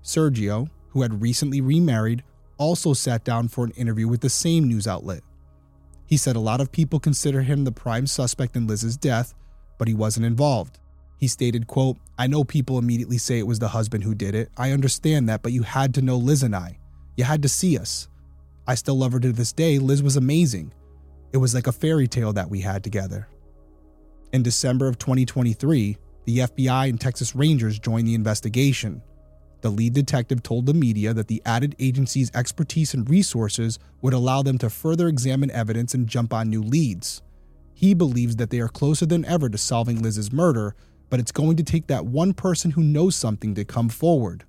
[0.08, 2.24] Sergio, who had recently remarried,
[2.56, 5.20] also sat down for an interview with the same news outlet.
[6.06, 9.34] He said a lot of people consider him the prime suspect in Liz's death,
[9.76, 10.78] but he wasn't involved.
[11.18, 14.48] He stated, quote, I know people immediately say it was the husband who did it.
[14.56, 16.78] I understand that, but you had to know Liz and I.
[17.18, 18.08] You had to see us.
[18.66, 19.78] I still love her to this day.
[19.78, 20.72] Liz was amazing.
[21.34, 23.28] It was like a fairy tale that we had together.
[24.32, 29.02] In December of 2023, the FBI and Texas Rangers joined the investigation.
[29.60, 34.42] The lead detective told the media that the added agency's expertise and resources would allow
[34.42, 37.22] them to further examine evidence and jump on new leads.
[37.74, 40.74] He believes that they are closer than ever to solving Liz's murder,
[41.10, 44.44] but it's going to take that one person who knows something to come forward.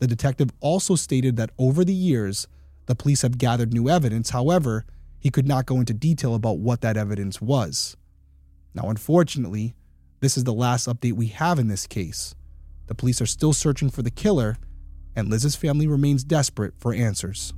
[0.00, 2.46] The detective also stated that over the years,
[2.86, 4.30] the police have gathered new evidence.
[4.30, 4.86] However,
[5.18, 7.96] he could not go into detail about what that evidence was.
[8.74, 9.74] Now, unfortunately,
[10.20, 12.34] this is the last update we have in this case.
[12.88, 14.56] The police are still searching for the killer,
[15.14, 17.52] and Liz's family remains desperate for answers.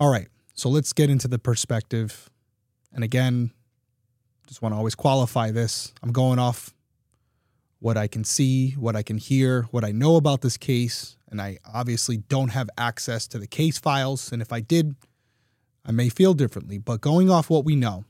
[0.00, 2.30] All right, so let's get into the perspective.
[2.92, 3.52] And again,
[4.48, 5.92] just want to always qualify this.
[6.02, 6.74] I'm going off
[7.78, 11.40] what I can see, what I can hear, what I know about this case, and
[11.40, 14.32] I obviously don't have access to the case files.
[14.32, 14.96] And if I did,
[15.84, 16.78] I may feel differently.
[16.78, 18.04] But going off what we know,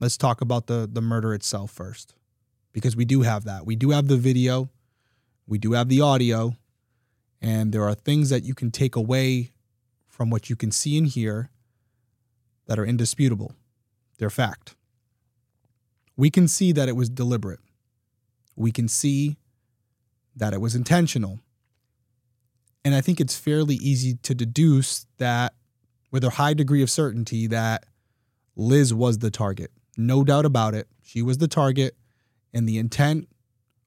[0.00, 2.14] let's talk about the, the murder itself first
[2.72, 3.66] because we do have that.
[3.66, 4.70] We do have the video,
[5.46, 6.54] we do have the audio,
[7.40, 9.52] and there are things that you can take away
[10.06, 11.50] from what you can see and hear
[12.66, 13.54] that are indisputable.
[14.18, 14.76] They're fact.
[16.16, 17.60] We can see that it was deliberate.
[18.54, 19.38] We can see
[20.36, 21.40] that it was intentional.
[22.84, 25.54] And I think it's fairly easy to deduce that
[26.10, 27.86] with a high degree of certainty that
[28.56, 29.70] Liz was the target.
[29.96, 30.88] No doubt about it.
[31.02, 31.96] She was the target
[32.52, 33.28] and the intent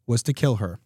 [0.05, 0.79] was to kill her.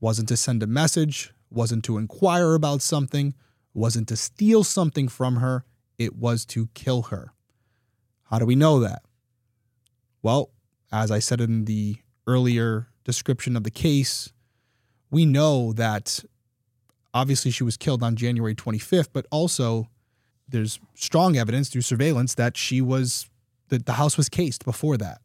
[0.00, 3.34] Wasn't to send a message, wasn't to inquire about something,
[3.72, 5.64] wasn't to steal something from her,
[5.98, 7.32] it was to kill her.
[8.30, 9.02] How do we know that?
[10.22, 10.50] Well,
[10.90, 14.32] as I said in the earlier description of the case,
[15.10, 16.24] we know that
[17.14, 19.88] obviously she was killed on January 25th, but also
[20.48, 23.28] there's strong evidence through surveillance that she was
[23.68, 25.20] that the house was cased before that.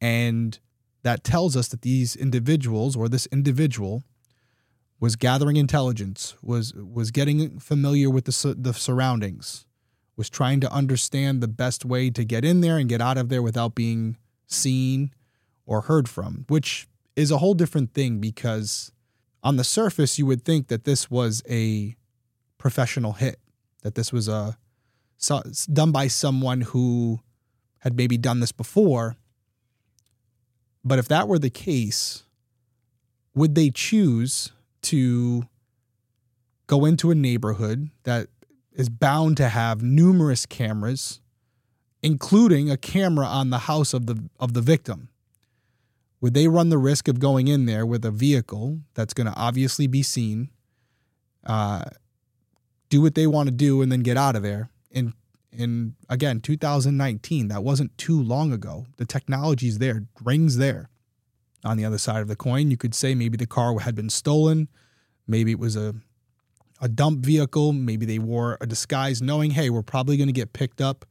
[0.00, 0.58] And
[1.04, 4.02] that tells us that these individuals or this individual
[4.98, 9.66] was gathering intelligence, was was getting familiar with the the surroundings,
[10.16, 13.28] was trying to understand the best way to get in there and get out of
[13.28, 15.14] there without being seen
[15.66, 18.90] or heard from, which is a whole different thing because
[19.42, 21.94] on the surface you would think that this was a
[22.56, 23.38] professional hit,
[23.82, 24.56] that this was a
[25.70, 27.20] done by someone who
[27.78, 29.16] had maybe done this before
[30.84, 32.24] but if that were the case,
[33.34, 35.44] would they choose to
[36.66, 38.28] go into a neighborhood that
[38.72, 41.20] is bound to have numerous cameras,
[42.02, 45.08] including a camera on the house of the of the victim?
[46.20, 49.34] Would they run the risk of going in there with a vehicle that's going to
[49.36, 50.48] obviously be seen,
[51.44, 51.84] uh,
[52.88, 55.12] do what they want to do, and then get out of there in
[55.54, 58.86] in again 2019 that wasn't too long ago.
[58.96, 60.90] The technology's there rings there.
[61.64, 64.10] On the other side of the coin you could say maybe the car had been
[64.10, 64.68] stolen.
[65.26, 65.94] Maybe it was a
[66.80, 67.72] a dump vehicle.
[67.72, 71.04] Maybe they wore a disguise knowing hey we're probably going to get picked up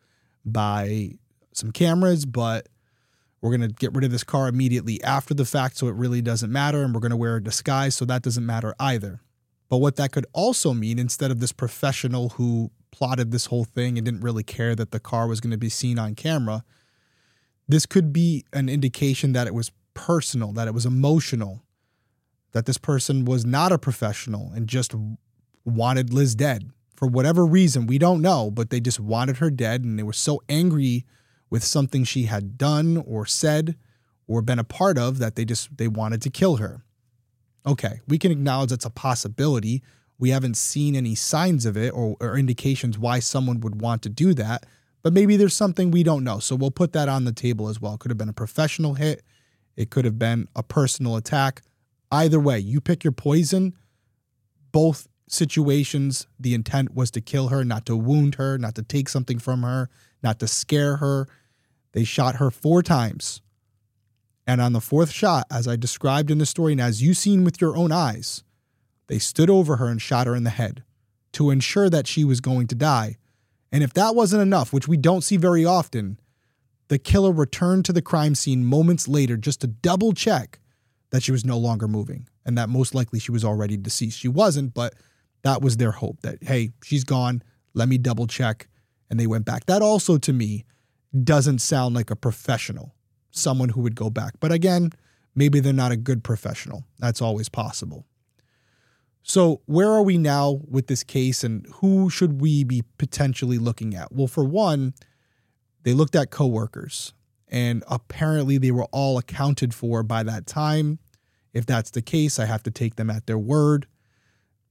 [0.46, 1.12] by
[1.54, 2.68] some cameras but
[3.44, 6.22] we're going to get rid of this car immediately after the fact so it really
[6.22, 9.20] doesn't matter and we're going to wear a disguise so that doesn't matter either.
[9.68, 13.98] But what that could also mean instead of this professional who plotted this whole thing
[13.98, 16.64] and didn't really care that the car was going to be seen on camera.
[17.68, 21.64] This could be an indication that it was personal, that it was emotional,
[22.52, 24.94] that this person was not a professional and just
[25.66, 27.88] wanted Liz dead for whatever reason.
[27.88, 31.04] We don't know, but they just wanted her dead and they were so angry
[31.50, 33.76] with something she had done or said
[34.28, 36.84] or been a part of that they just they wanted to kill her.
[37.66, 39.82] Okay, we can acknowledge that's a possibility.
[40.24, 44.10] We haven't seen any signs of it or, or indications why someone would want to
[44.10, 44.66] do that,
[45.02, 46.40] but maybe there's something we don't know.
[46.40, 47.98] So we'll put that on the table as well.
[47.98, 49.22] Could have been a professional hit,
[49.76, 51.62] it could have been a personal attack.
[52.10, 53.74] Either way, you pick your poison.
[54.72, 59.10] Both situations, the intent was to kill her, not to wound her, not to take
[59.10, 59.90] something from her,
[60.24, 61.28] not to scare her.
[61.92, 63.42] They shot her four times.
[64.48, 67.44] And on the fourth shot, as I described in the story and as you've seen
[67.44, 68.46] with your own eyes,
[69.14, 70.84] they stood over her and shot her in the head
[71.34, 73.18] to ensure that she was going to die.
[73.72, 76.20] And if that wasn't enough, which we don't see very often,
[76.88, 80.60] the killer returned to the crime scene moments later just to double check
[81.12, 84.18] that she was no longer moving and that most likely she was already deceased.
[84.18, 84.96] She wasn't, but
[85.44, 87.44] that was their hope that, hey, she's gone.
[87.76, 88.68] Let me double check.
[89.12, 89.68] And they went back.
[89.68, 90.66] That also, to me,
[91.24, 92.96] doesn't sound like a professional
[93.30, 94.34] someone who would go back.
[94.40, 94.90] But again,
[95.36, 96.84] maybe they're not a good professional.
[96.98, 98.08] That's always possible.
[99.26, 103.96] So, where are we now with this case and who should we be potentially looking
[103.96, 104.12] at?
[104.12, 104.94] Well, for one,
[105.84, 107.14] they looked at coworkers
[107.48, 111.00] and apparently they were all accounted for by that time.
[111.54, 113.88] If that's the case, I have to take them at their word.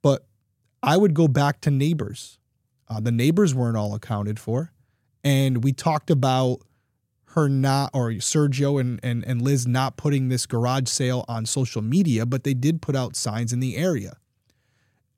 [0.02, 0.26] But
[0.82, 2.38] I would go back to neighbors.
[2.88, 4.72] Uh, the neighbors weren't all accounted for.
[5.24, 6.58] And we talked about
[7.26, 11.80] her not or Sergio and, and and Liz not putting this garage sale on social
[11.80, 14.18] media, but they did put out signs in the area.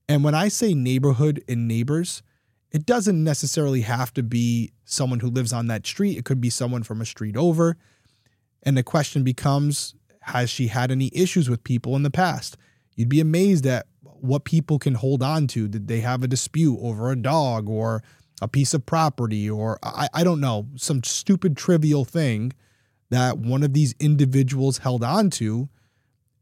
[0.09, 2.23] And when I say neighborhood and neighbors,
[2.71, 6.19] it doesn't necessarily have to be someone who lives on that street.
[6.19, 7.77] It could be someone from a street over.
[8.63, 12.57] And the question becomes has she had any issues with people in the past?
[12.97, 15.69] You'd be amazed at what people can hold on to.
[15.69, 18.03] Did they have a dispute over a dog or
[18.41, 22.53] a piece of property or I, I don't know, some stupid trivial thing
[23.11, 25.69] that one of these individuals held on to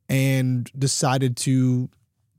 [0.09, 1.91] and decided to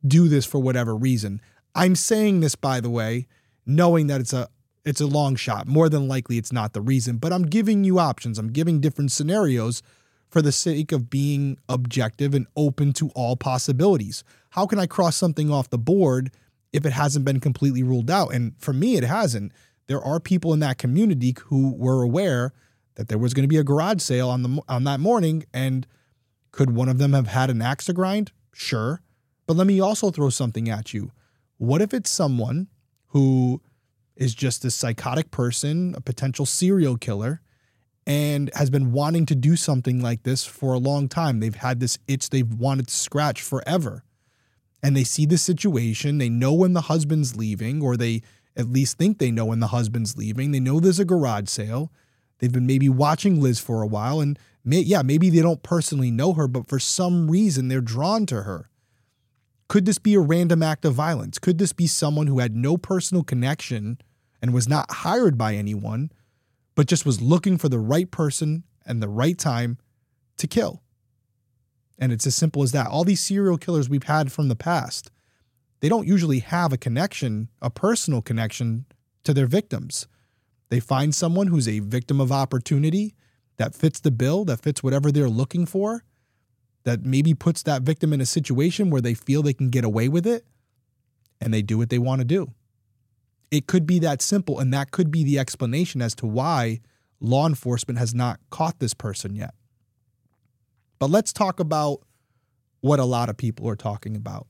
[0.05, 1.41] do this for whatever reason.
[1.75, 3.27] I'm saying this by the way,
[3.65, 4.49] knowing that it's a
[4.85, 5.65] it's a long shot.
[5.65, 8.37] More than likely it's not the reason, but I'm giving you options.
[8.37, 9.81] I'm giving different scenarios
[10.29, 14.23] for the sake of being objective and open to all possibilities.
[14.51, 16.31] How can I cross something off the board
[16.73, 18.33] if it hasn't been completely ruled out.
[18.33, 19.53] And for me, it hasn't.
[19.87, 22.51] There are people in that community who were aware
[22.95, 25.87] that there was going to be a garage sale on the on that morning, and
[26.51, 28.31] could one of them have had an axe to grind?
[28.53, 29.01] Sure,
[29.45, 31.11] but let me also throw something at you.
[31.57, 32.67] What if it's someone
[33.07, 33.61] who
[34.15, 37.41] is just a psychotic person, a potential serial killer,
[38.05, 41.39] and has been wanting to do something like this for a long time?
[41.39, 44.03] They've had this itch they've wanted to scratch forever
[44.83, 46.17] and they see the situation.
[46.17, 48.21] They know when the husband's leaving, or they
[48.55, 50.51] at least think they know when the husband's leaving.
[50.51, 51.91] They know there's a garage sale.
[52.39, 56.11] They've been maybe watching Liz for a while, and may, yeah, maybe they don't personally
[56.11, 58.69] know her, but for some reason they're drawn to her.
[59.73, 61.39] Could this be a random act of violence?
[61.39, 63.97] Could this be someone who had no personal connection
[64.39, 66.11] and was not hired by anyone,
[66.75, 69.79] but just was looking for the right person and the right time
[70.37, 70.83] to kill?
[71.97, 72.85] And it's as simple as that.
[72.85, 75.09] All these serial killers we've had from the past,
[75.79, 78.85] they don't usually have a connection, a personal connection
[79.23, 80.05] to their victims.
[80.69, 83.15] They find someone who's a victim of opportunity
[83.57, 86.03] that fits the bill, that fits whatever they're looking for,
[86.83, 90.09] that maybe puts that victim in a situation where they feel they can get away
[90.09, 90.45] with it,
[91.39, 92.51] and they do what they want to do.
[93.51, 96.81] It could be that simple, and that could be the explanation as to why
[97.19, 99.53] law enforcement has not caught this person yet.
[100.99, 102.01] But let's talk about
[102.81, 104.47] what a lot of people are talking about,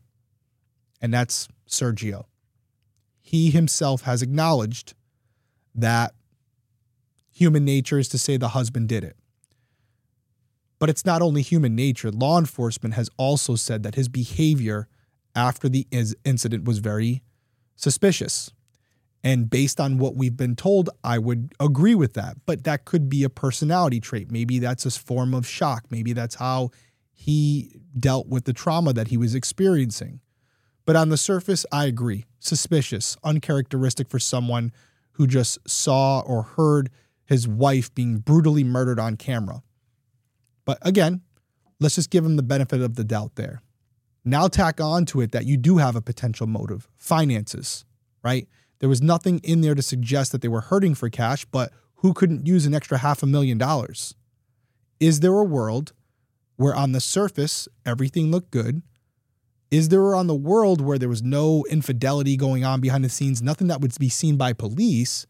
[1.02, 2.26] and that's Sergio.
[3.22, 4.94] He himself has acknowledged
[5.76, 6.14] that
[7.32, 9.18] human nature is to say the husband did it.
[10.84, 12.12] But it's not only human nature.
[12.12, 14.90] Law enforcement has also said that his behavior
[15.34, 15.88] after the
[16.26, 17.24] incident was very
[17.78, 18.52] suspicious.
[19.24, 22.36] And based on what we've been told, I would agree with that.
[22.46, 24.30] But that could be a personality trait.
[24.30, 25.86] Maybe that's a form of shock.
[25.90, 26.72] Maybe that's how
[27.14, 30.20] he dealt with the trauma that he was experiencing.
[30.84, 32.26] But on the surface, I agree.
[32.40, 34.74] Suspicious, uncharacteristic for someone
[35.14, 36.90] who just saw or heard
[37.26, 39.64] his wife being brutally murdered on camera.
[40.66, 41.22] But again,
[41.80, 43.62] let's just give him the benefit of the doubt there.
[44.26, 47.86] Now tack on to it that you do have a potential motive finances,
[48.24, 48.48] right?
[48.80, 52.14] There was nothing in there to suggest that they were hurting for cash, but who
[52.14, 54.16] couldn't use an extra half a million dollars?
[55.00, 55.94] Is there a world
[56.56, 58.82] where on the surface everything looked good?
[59.72, 63.42] Is there on the world where there was no infidelity going on behind the scenes,
[63.42, 65.26] nothing that would be seen by police,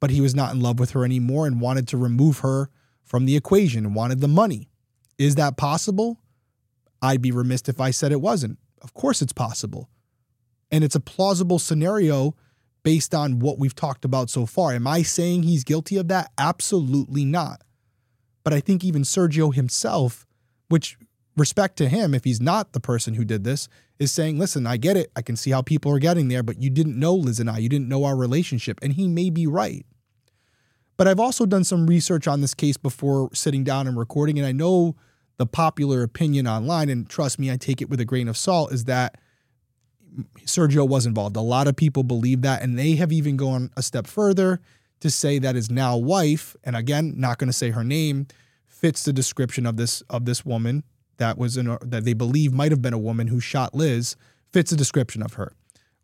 [0.00, 2.70] but he was not in love with her anymore and wanted to remove her
[3.04, 4.68] from the equation and wanted the money?
[5.18, 6.20] Is that possible?
[7.00, 8.58] I'd be remiss if I said it wasn't.
[8.80, 9.90] Of course it's possible.
[10.70, 12.34] And it's a plausible scenario
[12.82, 14.72] based on what we've talked about so far.
[14.72, 16.32] Am I saying he's guilty of that?
[16.38, 17.62] Absolutely not.
[18.44, 20.26] But I think even Sergio himself,
[20.68, 20.96] which
[21.36, 24.76] respect to him, if he's not the person who did this, is saying, listen, I
[24.76, 25.12] get it.
[25.14, 27.58] I can see how people are getting there, but you didn't know Liz and I.
[27.58, 28.80] You didn't know our relationship.
[28.82, 29.86] And he may be right.
[31.02, 34.38] But I've also done some research on this case before sitting down and recording.
[34.38, 34.94] And I know
[35.36, 38.70] the popular opinion online, and trust me, I take it with a grain of salt,
[38.70, 39.18] is that
[40.44, 41.34] Sergio was involved.
[41.34, 42.62] A lot of people believe that.
[42.62, 44.60] And they have even gone a step further
[45.00, 48.28] to say that his now wife, and again, not going to say her name,
[48.68, 50.84] fits the description of this of this woman
[51.16, 54.14] that was that they believe might have been a woman who shot Liz
[54.52, 55.52] fits the description of her.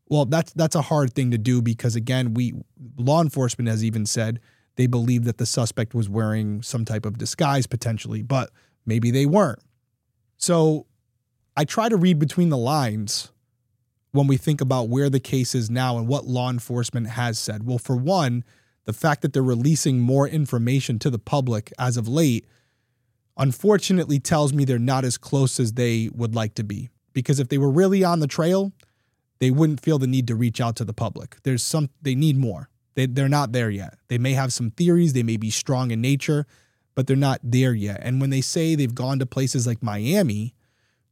[0.09, 2.55] Well, that's that's a hard thing to do because again, we
[2.97, 4.41] law enforcement has even said
[4.79, 8.51] they believe that the suspect was wearing some type of disguise potentially, but
[8.87, 9.59] maybe they weren't.
[10.37, 10.87] So
[11.57, 13.33] I try to read between the lines
[14.13, 17.67] when we think about where the case is now and what law enforcement has said.
[17.67, 18.45] Well, for one,
[18.85, 22.47] the fact that they're releasing more information to the public as of late
[23.37, 26.89] unfortunately tells me they're not as close as they would like to be.
[27.13, 28.73] Because if they were really on the trail,
[29.41, 31.39] they wouldn't feel the need to reach out to the public.
[31.43, 32.71] There's some they need more.
[32.99, 33.97] They they're not there yet.
[34.09, 36.47] They may have some theories, they may be strong in nature,
[36.97, 38.01] but they're not there yet.
[38.03, 40.53] And when they say they've gone to places like Miami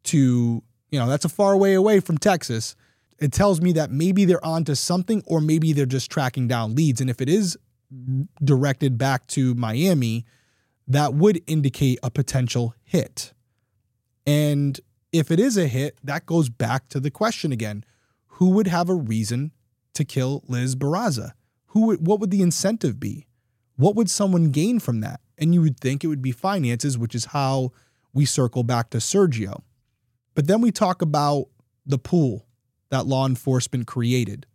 [0.02, 2.74] to, you know, that's a far way away from Texas,
[3.20, 7.00] it tells me that maybe they're onto something or maybe they're just tracking down leads.
[7.00, 7.56] And if it is
[8.42, 10.24] directed back to Miami,
[10.88, 13.32] that would indicate a potential hit.
[14.26, 14.80] And
[15.12, 17.84] if it is a hit, that goes back to the question again
[18.26, 19.52] who would have a reason
[19.94, 21.34] to kill Liz Barraza?
[21.76, 23.26] Who would, what would the incentive be?
[23.76, 25.20] What would someone gain from that?
[25.36, 27.72] And you would think it would be finances, which is how
[28.14, 29.60] we circle back to Sergio.
[30.34, 31.48] But then we talk about
[31.84, 32.46] the pool
[32.88, 34.46] that law enforcement created.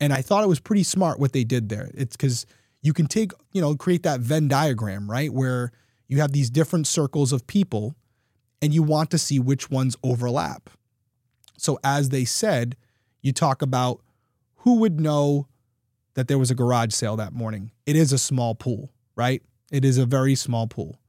[0.00, 1.90] And I thought it was pretty smart what they did there.
[1.92, 2.46] It's because
[2.80, 5.30] you can take, you know, create that Venn diagram, right?
[5.30, 5.70] Where
[6.08, 7.94] you have these different circles of people
[8.62, 10.70] and you want to see which ones overlap.
[11.58, 12.74] So, as they said,
[13.20, 14.00] you talk about
[14.60, 15.46] who would know
[16.14, 17.70] that there was a garage sale that morning.
[17.86, 19.42] It is a small pool, right?
[19.70, 21.00] It is a very small pool.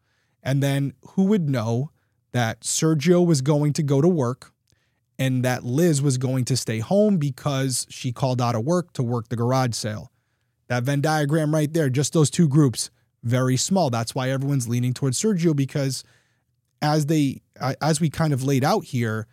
[0.43, 1.91] And then who would know
[2.31, 4.51] that Sergio was going to go to work
[5.17, 9.03] and that Liz was going to stay home because she called out of work to
[9.03, 10.11] work the garage sale?
[10.67, 12.89] That Venn diagram right there, just those two groups,
[13.23, 13.89] very small.
[13.89, 16.03] That's why everyone's leaning towards Sergio because
[16.81, 17.41] as they
[17.81, 19.27] as we kind of laid out here,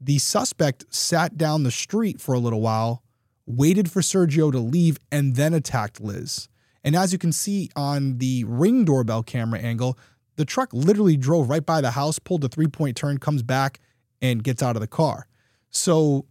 [0.00, 3.02] the suspect sat down the street for a little while,
[3.50, 6.48] waited for Sergio to leave and then attacked Liz.
[6.82, 9.98] And as you can see on the ring doorbell camera angle,
[10.36, 13.80] the truck literally drove right by the house, pulled a three-point turn, comes back
[14.22, 15.26] and gets out of the car.
[15.70, 16.26] So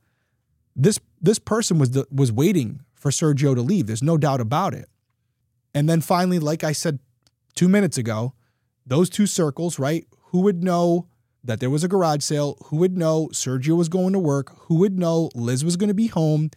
[0.76, 3.88] this this person was the, was waiting for Sergio to leave.
[3.88, 4.90] There's no doubt about it.
[5.74, 7.00] And then finally, like I said
[7.56, 8.34] two minutes ago,
[8.86, 10.08] those two circles, right?
[10.32, 11.08] Who would know
[11.44, 12.58] that there was a garage sale?
[12.66, 14.58] Who would know Sergio was going to work?
[14.64, 16.50] Who would know Liz was going to be home?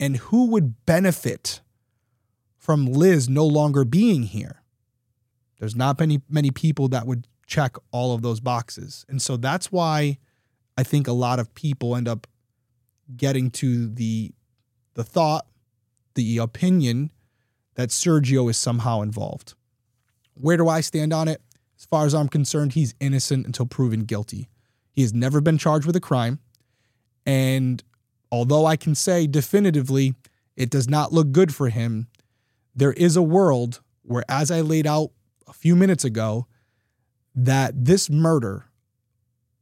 [0.00, 1.60] And who would benefit
[2.56, 4.62] from Liz no longer being here?
[5.58, 9.04] There's not many many people that would check all of those boxes.
[9.08, 10.18] And so that's why
[10.76, 12.26] I think a lot of people end up
[13.16, 14.32] getting to the
[14.94, 15.46] the thought
[16.14, 17.10] the opinion
[17.74, 19.54] that Sergio is somehow involved.
[20.34, 21.40] Where do I stand on it?
[21.78, 24.48] As far as I'm concerned, he's innocent until proven guilty.
[24.90, 26.40] He has never been charged with a crime.
[27.24, 27.82] And
[28.30, 30.14] although I can say definitively
[30.56, 32.08] it does not look good for him,
[32.74, 35.10] there is a world where, as I laid out
[35.46, 36.46] a few minutes ago,
[37.34, 38.66] that this murder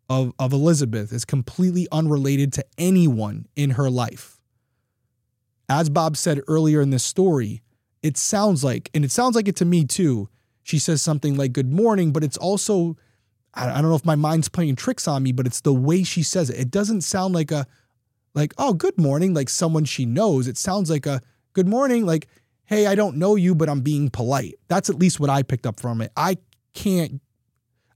[0.08, 4.36] of, of Elizabeth is completely unrelated to anyone in her life
[5.68, 7.62] as Bob said earlier in this story,
[8.02, 10.28] it sounds like, and it sounds like it to me too.
[10.62, 12.96] She says something like good morning, but it's also,
[13.54, 16.22] I don't know if my mind's playing tricks on me, but it's the way she
[16.22, 16.58] says it.
[16.58, 17.66] It doesn't sound like a,
[18.36, 20.46] like, oh, good morning, like someone she knows.
[20.46, 21.20] It sounds like a
[21.54, 22.28] good morning, like,
[22.66, 24.54] hey, I don't know you, but I'm being polite.
[24.68, 26.12] That's at least what I picked up from it.
[26.16, 26.38] I
[26.74, 27.20] can't,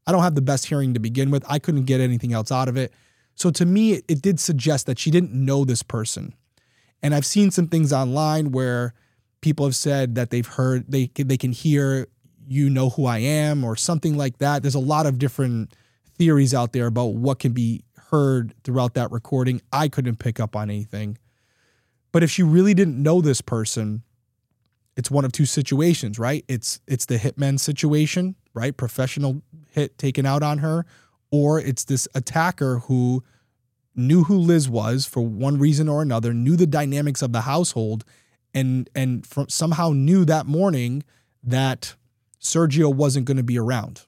[0.07, 1.45] I don't have the best hearing to begin with.
[1.49, 2.93] I couldn't get anything else out of it.
[3.35, 6.35] So to me, it, it did suggest that she didn't know this person
[7.03, 8.95] And I've seen some things online where
[9.41, 12.09] people have said that they've heard they they can hear
[12.47, 14.63] you know who I am or something like that.
[14.63, 15.75] There's a lot of different
[16.17, 19.61] theories out there about what can be heard throughout that recording.
[19.73, 21.19] I couldn't pick up on anything.
[22.13, 24.03] But if she really didn't know this person,
[24.97, 26.45] it's one of two situations, right?
[26.49, 28.77] It's it's the hitman situation, right?
[28.77, 30.85] Professional hit taken out on her,
[31.31, 33.23] or it's this attacker who
[33.95, 38.05] knew who Liz was for one reason or another, knew the dynamics of the household,
[38.53, 41.05] and and from, somehow knew that morning
[41.43, 41.95] that
[42.41, 44.07] Sergio wasn't going to be around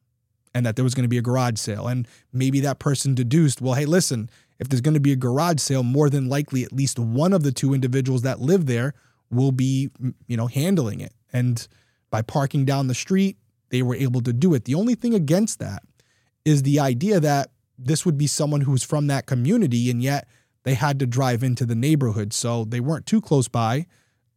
[0.55, 1.89] and that there was going to be a garage sale.
[1.89, 4.29] And maybe that person deduced, well, hey, listen,
[4.59, 7.43] if there's going to be a garage sale, more than likely at least one of
[7.43, 8.95] the two individuals that live there
[9.31, 9.91] will be,
[10.27, 11.13] you know, handling it.
[11.33, 11.67] And
[12.11, 13.39] by parking down the street,
[13.71, 14.67] they were able to do it.
[14.67, 15.83] The only thing against that
[16.45, 20.29] is the idea that this would be someone who's from that community and yet
[20.65, 22.33] they had to drive into the neighborhood.
[22.33, 23.87] So they weren't too close by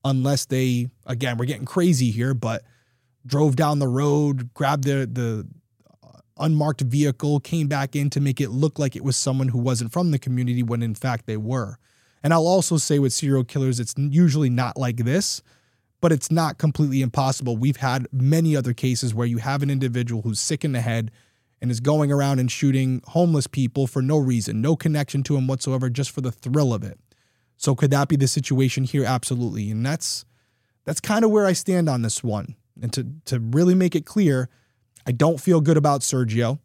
[0.03, 2.63] unless they again, we're getting crazy here, but
[3.25, 5.47] drove down the road, grabbed the the
[6.37, 9.91] unmarked vehicle, came back in to make it look like it was someone who wasn't
[9.91, 11.77] from the community when in fact they were.
[12.23, 15.43] And I'll also say with serial killers, it's usually not like this,
[16.01, 17.57] but it's not completely impossible.
[17.57, 21.11] We've had many other cases where you have an individual who's sick in the head
[21.61, 25.47] and is going around and shooting homeless people for no reason, no connection to him
[25.47, 26.99] whatsoever, just for the thrill of it.
[27.57, 29.05] So could that be the situation here?
[29.05, 29.71] Absolutely.
[29.71, 30.25] And that's
[30.83, 32.55] that's kind of where I stand on this one.
[32.81, 34.49] And to to really make it clear,
[35.05, 36.59] I don't feel good about Sergio,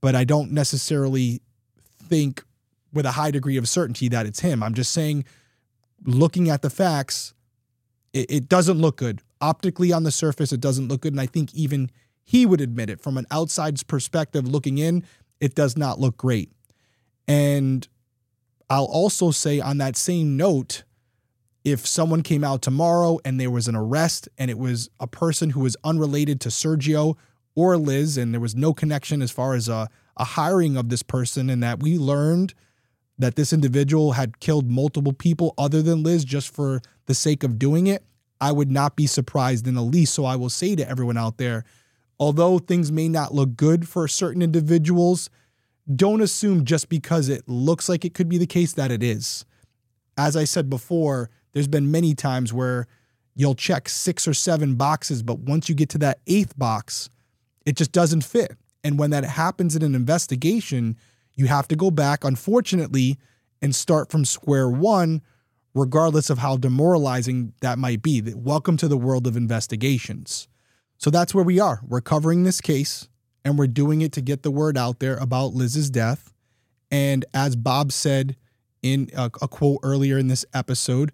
[0.00, 1.40] but I don't necessarily
[1.84, 2.44] think
[2.92, 4.62] with a high degree of certainty that it's him.
[4.62, 5.24] I'm just saying,
[6.04, 7.34] looking at the facts,
[8.12, 9.20] it, it doesn't look good.
[9.40, 11.12] Optically on the surface, it doesn't look good.
[11.12, 11.90] And I think even
[12.24, 15.04] he would admit it from an outside's perspective looking in,
[15.40, 16.52] it does not look great.
[17.26, 17.86] And
[18.68, 20.84] I'll also say on that same note,
[21.64, 25.50] if someone came out tomorrow and there was an arrest and it was a person
[25.50, 27.16] who was unrelated to Sergio
[27.54, 31.02] or Liz, and there was no connection as far as a, a hiring of this
[31.02, 32.54] person, and that we learned
[33.18, 37.58] that this individual had killed multiple people other than Liz just for the sake of
[37.58, 38.04] doing it,
[38.40, 40.14] I would not be surprised in the least.
[40.14, 41.64] So I will say to everyone out there,
[42.18, 45.30] although things may not look good for certain individuals,
[45.94, 49.44] don't assume just because it looks like it could be the case that it is.
[50.16, 52.86] As I said before, there's been many times where
[53.34, 57.08] you'll check six or seven boxes, but once you get to that eighth box,
[57.64, 58.56] it just doesn't fit.
[58.84, 60.96] And when that happens in an investigation,
[61.34, 63.18] you have to go back, unfortunately,
[63.60, 65.22] and start from square one,
[65.74, 68.20] regardless of how demoralizing that might be.
[68.34, 70.48] Welcome to the world of investigations.
[70.98, 71.80] So that's where we are.
[71.86, 73.08] We're covering this case
[73.44, 76.32] and we're doing it to get the word out there about Liz's death.
[76.90, 78.36] And as Bob said
[78.82, 81.12] in a, a quote earlier in this episode,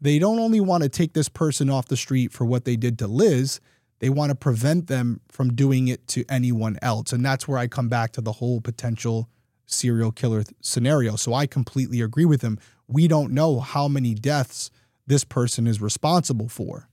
[0.00, 2.98] they don't only want to take this person off the street for what they did
[3.00, 3.60] to Liz,
[4.00, 7.12] they want to prevent them from doing it to anyone else.
[7.12, 9.28] And that's where I come back to the whole potential
[9.66, 11.16] serial killer th- scenario.
[11.16, 12.58] So I completely agree with him.
[12.86, 14.70] We don't know how many deaths
[15.06, 16.88] this person is responsible for.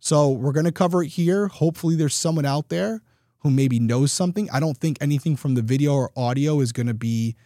[0.00, 1.48] So we're going to cover it here.
[1.48, 3.02] Hopefully, there's someone out there
[3.40, 4.48] who maybe knows something.
[4.50, 7.36] I don't think anything from the video or audio is going to be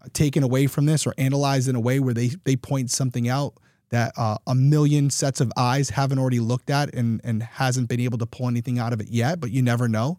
[0.00, 3.28] uh, taken away from this or analyzed in a way where they they point something
[3.28, 3.54] out
[3.90, 8.00] that uh, a million sets of eyes haven't already looked at and, and hasn't been
[8.00, 10.18] able to pull anything out of it yet, but you never know.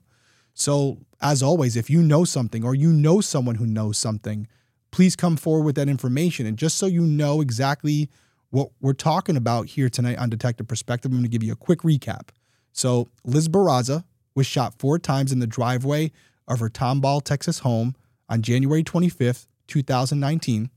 [0.53, 4.47] So, as always, if you know something or you know someone who knows something,
[4.91, 6.45] please come forward with that information.
[6.45, 8.09] And just so you know exactly
[8.49, 11.57] what we're talking about here tonight on Detective Perspective, I'm going to give you a
[11.57, 12.29] quick recap.
[12.71, 16.11] So, Liz Barraza was shot four times in the driveway
[16.47, 17.95] of her Tomball, Texas home
[18.29, 20.69] on January 25th, 2019.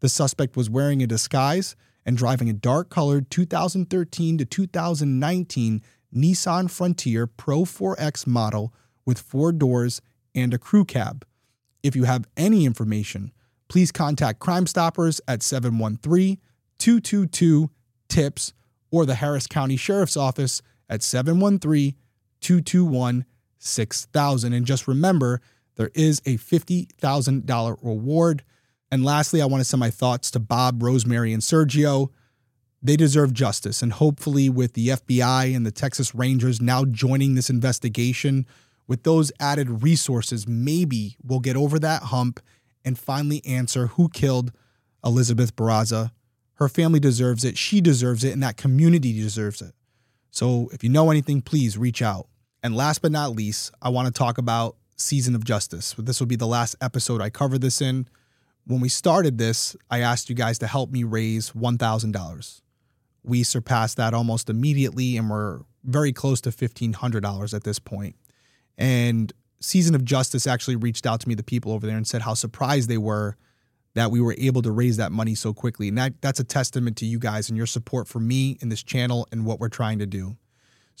[0.00, 1.74] The suspect was wearing a disguise
[2.08, 5.82] and driving a dark colored 2013 to 2019
[6.16, 8.72] Nissan Frontier Pro 4X model
[9.04, 10.00] with four doors
[10.34, 11.26] and a crew cab.
[11.82, 13.30] If you have any information,
[13.68, 16.38] please contact Crime Stoppers at 713
[16.78, 17.70] 222
[18.08, 18.54] TIPS
[18.90, 21.94] or the Harris County Sheriff's Office at 713
[22.40, 23.26] 221
[23.58, 24.52] 6000.
[24.54, 25.42] And just remember,
[25.76, 28.44] there is a $50,000 reward
[28.90, 32.08] and lastly, I want to send my thoughts to Bob, Rosemary, and Sergio.
[32.82, 33.82] They deserve justice.
[33.82, 38.46] And hopefully, with the FBI and the Texas Rangers now joining this investigation,
[38.86, 42.40] with those added resources, maybe we'll get over that hump
[42.84, 44.52] and finally answer who killed
[45.04, 46.10] Elizabeth Barraza.
[46.54, 47.58] Her family deserves it.
[47.58, 48.32] She deserves it.
[48.32, 49.74] And that community deserves it.
[50.30, 52.28] So if you know anything, please reach out.
[52.62, 55.94] And last but not least, I want to talk about Season of Justice.
[55.98, 58.08] This will be the last episode I cover this in
[58.68, 62.60] when we started this, I asked you guys to help me raise $1,000.
[63.24, 68.16] We surpassed that almost immediately and we're very close to $1,500 at this point.
[68.76, 72.22] And Season of Justice actually reached out to me, the people over there, and said
[72.22, 73.36] how surprised they were
[73.94, 75.88] that we were able to raise that money so quickly.
[75.88, 78.82] And that, that's a testament to you guys and your support for me in this
[78.82, 80.36] channel and what we're trying to do.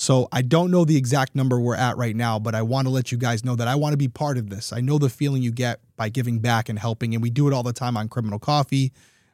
[0.00, 2.90] So I don't know the exact number we're at right now, but I want to
[2.90, 4.72] let you guys know that I want to be part of this.
[4.72, 7.52] I know the feeling you get by giving back and helping, and we do it
[7.52, 8.92] all the time on Criminal Coffee.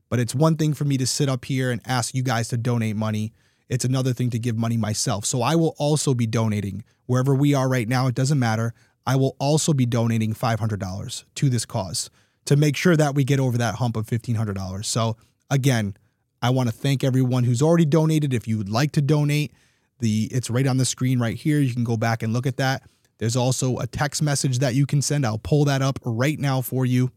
[0.08, 2.56] But it's one thing for me to sit up here and ask you guys to
[2.56, 3.34] donate money.
[3.68, 5.26] It's another thing to give money myself.
[5.26, 8.06] So I will also be donating wherever we are right now.
[8.06, 8.72] It doesn't matter.
[9.06, 12.08] I will also be donating $500 to this cause
[12.46, 14.82] to make sure that we get over that hump of $1,500.
[14.86, 15.18] So
[15.50, 15.94] again,
[16.40, 18.32] I want to thank everyone who's already donated.
[18.32, 19.52] If you would like to donate,
[20.00, 21.60] the it's right on the screen right here.
[21.60, 22.82] You can go back and look at that.
[23.18, 25.24] There's also a text message that you can send.
[25.24, 27.12] I'll pull that up right now for you.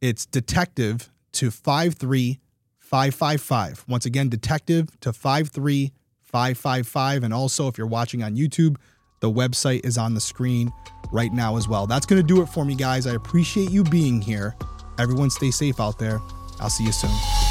[0.00, 3.84] It's detective to 53555.
[3.86, 8.76] Once again, detective to 53555 and also if you're watching on YouTube,
[9.20, 10.72] the website is on the screen
[11.12, 11.86] right now as well.
[11.86, 13.06] That's going to do it for me guys.
[13.06, 14.56] I appreciate you being here.
[14.98, 16.20] Everyone stay safe out there.
[16.60, 17.41] I'll see you soon.